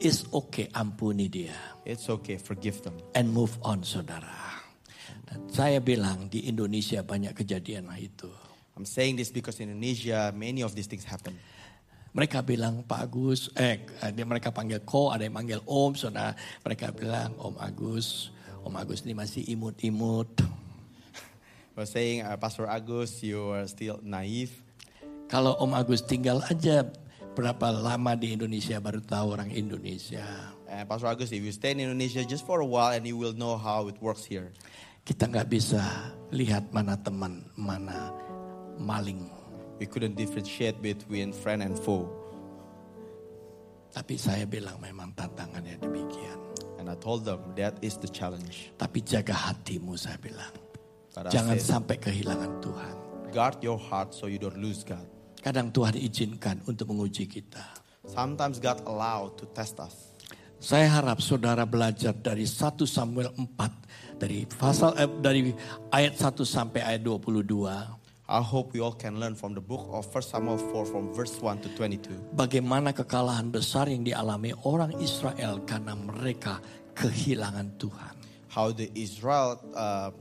It's 0.00 0.24
okay, 0.32 0.72
ampuni 0.72 1.28
dia. 1.28 1.54
It's 1.84 2.08
okay, 2.08 2.40
forgive 2.40 2.80
them. 2.80 2.96
And 3.12 3.28
move 3.36 3.52
on 3.60 3.84
saudara. 3.84 4.32
Dan 5.28 5.44
saya 5.52 5.84
bilang 5.84 6.32
di 6.32 6.48
Indonesia 6.48 7.04
banyak 7.04 7.36
kejadian 7.36 7.84
itu. 8.00 8.32
I'm 8.78 8.88
saying 8.88 9.20
this 9.20 9.28
because 9.28 9.60
in 9.60 9.68
Indonesia 9.68 10.32
many 10.32 10.64
of 10.64 10.72
these 10.72 10.88
things 10.88 11.04
happen. 11.04 11.36
Mereka 12.16 12.40
bilang 12.40 12.80
Pak 12.88 13.00
Agus, 13.04 13.52
eh 13.52 13.84
dia 14.16 14.24
mereka 14.24 14.48
panggil 14.48 14.80
ko, 14.82 15.12
ada 15.12 15.28
yang 15.28 15.36
panggil 15.36 15.60
Om, 15.68 15.92
saudara. 15.92 16.32
Mereka 16.64 16.96
bilang 16.96 17.36
Om 17.36 17.60
Agus, 17.60 18.32
Om 18.64 18.74
Agus 18.80 19.04
ini 19.04 19.12
masih 19.12 19.44
imut-imut. 19.44 20.28
We're 21.78 21.86
saying, 21.86 22.26
uh, 22.26 22.34
Pastor 22.34 22.66
Agus, 22.66 23.22
you 23.22 23.54
are 23.54 23.68
still 23.70 24.02
naive. 24.02 24.50
Kalau 25.30 25.54
Om 25.60 25.76
Agus 25.76 26.02
tinggal 26.02 26.42
aja 26.48 26.88
berapa 27.38 27.70
lama 27.70 28.18
di 28.18 28.34
Indonesia 28.34 28.82
baru 28.82 28.98
tahu 28.98 29.38
orang 29.38 29.54
Indonesia. 29.54 30.26
And 30.66 30.90
Pastor 30.90 31.06
Agus, 31.12 31.30
if 31.30 31.38
you 31.38 31.54
stay 31.54 31.76
in 31.76 31.86
Indonesia 31.86 32.26
just 32.26 32.42
for 32.42 32.58
a 32.58 32.66
while 32.66 32.90
and 32.90 33.06
you 33.06 33.14
will 33.14 33.36
know 33.36 33.54
how 33.54 33.86
it 33.86 34.00
works 34.02 34.26
here. 34.26 34.50
Kita 35.06 35.30
nggak 35.30 35.46
bisa 35.46 35.80
lihat 36.34 36.72
mana 36.74 36.98
teman, 36.98 37.46
mana 37.54 38.10
maling. 38.74 39.37
We 39.78 39.86
couldn't 39.86 40.18
differentiate 40.18 40.82
between 40.82 41.30
friend 41.30 41.62
and 41.62 41.78
foe. 41.78 42.10
Tapi 43.94 44.18
saya 44.18 44.44
bilang 44.44 44.78
memang 44.82 45.14
tantangannya 45.14 45.78
demikian. 45.80 46.38
And 46.78 46.86
I 46.86 46.94
told 46.98 47.26
them 47.26 47.42
that 47.58 47.78
is 47.82 47.98
the 47.98 48.10
challenge. 48.10 48.70
Tapi 48.78 49.02
jaga 49.02 49.34
hatimu 49.34 49.98
saya 49.98 50.18
bilang. 50.18 50.50
But 51.14 51.34
Jangan 51.34 51.58
said, 51.58 51.66
sampai 51.66 51.96
kehilangan 51.98 52.62
Tuhan. 52.62 52.94
guard 53.28 53.60
your 53.60 53.76
heart 53.76 54.16
so 54.16 54.26
you 54.26 54.40
don't 54.40 54.56
lose 54.56 54.82
God. 54.84 55.04
Kadang 55.38 55.70
Tuhan 55.70 55.94
izinkan 55.94 56.58
untuk 56.66 56.90
menguji 56.90 57.28
kita. 57.28 57.62
Sometimes 58.08 58.58
God 58.58 58.82
allowed 58.88 59.36
to 59.38 59.44
test 59.52 59.78
us. 59.78 60.16
Saya 60.58 60.90
harap 60.90 61.22
saudara 61.22 61.62
belajar 61.62 62.10
dari 62.10 62.42
1 62.42 62.82
Samuel 62.82 63.30
4 63.30 64.18
dari 64.18 64.42
pasal 64.42 64.90
eh, 64.98 65.06
dari 65.06 65.54
ayat 65.94 66.18
1 66.18 66.34
sampai 66.42 66.82
ayat 66.82 67.06
22. 67.06 67.46
I 68.28 68.44
hope 68.44 68.76
we 68.76 68.84
all 68.84 68.92
can 68.92 69.16
learn 69.16 69.32
from 69.32 69.56
the 69.56 69.64
book 69.64 69.88
of 69.88 70.04
1 70.12 70.20
Samuel 70.20 70.60
4 70.60 70.84
from 70.84 71.16
verse 71.16 71.40
1 71.40 71.64
to 71.64 71.68
22. 71.72 72.36
Bagaimana 72.36 72.92
kekalahan 72.92 73.48
besar 73.48 73.88
yang 73.88 74.04
dialami 74.04 74.52
orang 74.68 74.92
Israel 75.00 75.64
karena 75.64 75.96
mereka 75.96 76.60
kehilangan 76.92 77.80
Tuhan. 77.80 78.12
How 78.52 78.68
the 78.68 78.92
Israel 78.92 79.56
uh, 79.72 80.12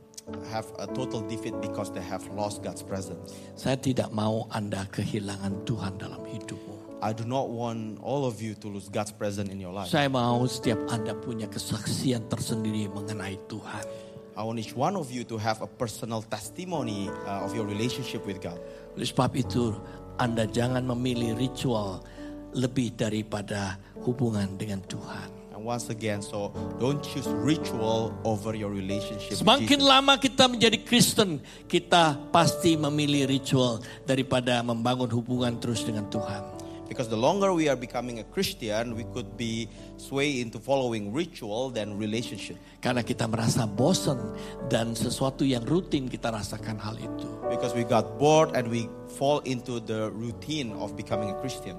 have 0.48 0.72
a 0.80 0.88
total 0.88 1.20
defeat 1.28 1.52
because 1.60 1.92
they 1.92 2.00
have 2.00 2.24
lost 2.32 2.64
God's 2.64 2.80
presence. 2.80 3.36
Saya 3.60 3.76
tidak 3.76 4.16
mau 4.16 4.48
Anda 4.56 4.88
kehilangan 4.88 5.68
Tuhan 5.68 6.00
dalam 6.00 6.24
hidupmu. 6.24 7.04
I 7.04 7.12
do 7.12 7.28
not 7.28 7.52
want 7.52 8.00
all 8.00 8.24
of 8.24 8.40
you 8.40 8.56
to 8.64 8.72
lose 8.72 8.88
God's 8.88 9.12
presence 9.12 9.52
in 9.52 9.60
your 9.60 9.76
life. 9.76 9.92
Saya 9.92 10.08
mau 10.08 10.48
setiap 10.48 10.80
Anda 10.88 11.12
punya 11.12 11.52
kesaksian 11.52 12.32
tersendiri 12.32 12.88
mengenai 12.88 13.36
Tuhan. 13.52 14.07
I 14.38 14.46
want 14.46 14.62
each 14.62 14.78
one 14.78 14.94
of 14.94 15.10
you 15.10 15.26
to 15.34 15.42
have 15.42 15.66
a 15.66 15.68
personal 15.68 16.22
testimony 16.22 17.10
uh, 17.26 17.42
of 17.42 17.58
your 17.58 17.66
relationship 17.66 18.22
with 18.22 18.38
God. 18.38 18.62
Oleh 18.94 19.10
sebab 19.10 19.34
itu, 19.34 19.74
Anda 20.22 20.46
jangan 20.46 20.86
memilih 20.86 21.34
ritual 21.34 22.06
lebih 22.54 22.94
daripada 22.94 23.82
hubungan 24.06 24.54
dengan 24.54 24.86
Tuhan. 24.86 25.34
And 25.58 25.66
once 25.66 25.90
again, 25.90 26.22
so 26.22 26.54
don't 26.78 27.02
choose 27.02 27.26
ritual 27.42 28.14
over 28.22 28.54
your 28.54 28.70
relationship 28.70 29.42
Semakin 29.42 29.82
lama 29.82 30.22
kita 30.22 30.46
menjadi 30.46 30.86
Kristen, 30.86 31.42
kita 31.66 32.14
pasti 32.30 32.78
memilih 32.78 33.26
ritual 33.26 33.82
daripada 34.06 34.62
membangun 34.62 35.10
hubungan 35.18 35.58
terus 35.58 35.82
dengan 35.82 36.06
Tuhan. 36.14 36.57
Because 36.88 37.12
the 37.12 37.20
longer 37.20 37.52
we 37.52 37.68
are 37.68 37.76
becoming 37.76 38.20
a 38.20 38.26
Christian, 38.32 38.96
we 38.96 39.04
could 39.12 39.36
be 39.36 39.68
sway 40.00 40.40
into 40.40 40.58
following 40.58 41.12
ritual 41.12 41.70
than 41.70 42.00
relationship. 42.00 42.56
Karena 42.80 43.04
kita 43.04 43.28
merasa 43.28 43.68
bosan 43.68 44.34
dan 44.72 44.96
sesuatu 44.96 45.44
yang 45.44 45.68
rutin 45.68 46.08
kita 46.08 46.32
rasakan 46.32 46.80
hal 46.80 46.96
itu. 46.96 47.28
Because 47.52 47.76
we 47.76 47.84
got 47.84 48.16
bored 48.16 48.56
and 48.56 48.72
we 48.72 48.88
fall 49.20 49.44
into 49.44 49.84
the 49.84 50.10
routine 50.16 50.72
of 50.80 50.96
becoming 50.96 51.30
a 51.30 51.38
Christian. 51.44 51.76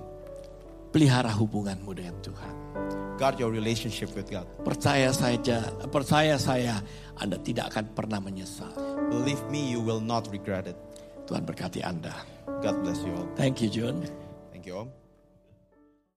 Pelihara 0.93 1.33
hubunganmu 1.33 1.93
dengan 1.93 2.17
Tuhan. 2.25 2.55
Guard 3.19 3.37
your 3.43 3.51
relationship 3.51 4.15
with 4.15 4.31
God. 4.31 4.47
Percaya 4.63 5.11
saja, 5.11 5.69
percaya 5.91 6.39
saya, 6.39 6.81
Anda 7.19 7.37
tidak 7.43 7.75
akan 7.75 7.93
pernah 7.93 8.23
menyesal. 8.23 8.71
Believe 9.11 9.43
me, 9.51 9.69
you 9.69 9.83
will 9.83 10.01
not 10.01 10.31
regret 10.31 10.71
it. 10.71 10.79
Tuhan 11.29 11.45
berkati 11.45 11.85
Anda. 11.85 12.15
God 12.65 12.81
bless 12.81 13.05
you 13.05 13.13
all. 13.13 13.29
Thank 13.37 13.61
you, 13.61 13.69
John. 13.69 14.07
Thank 14.55 14.65
you 14.65 14.81
all. 14.81 14.89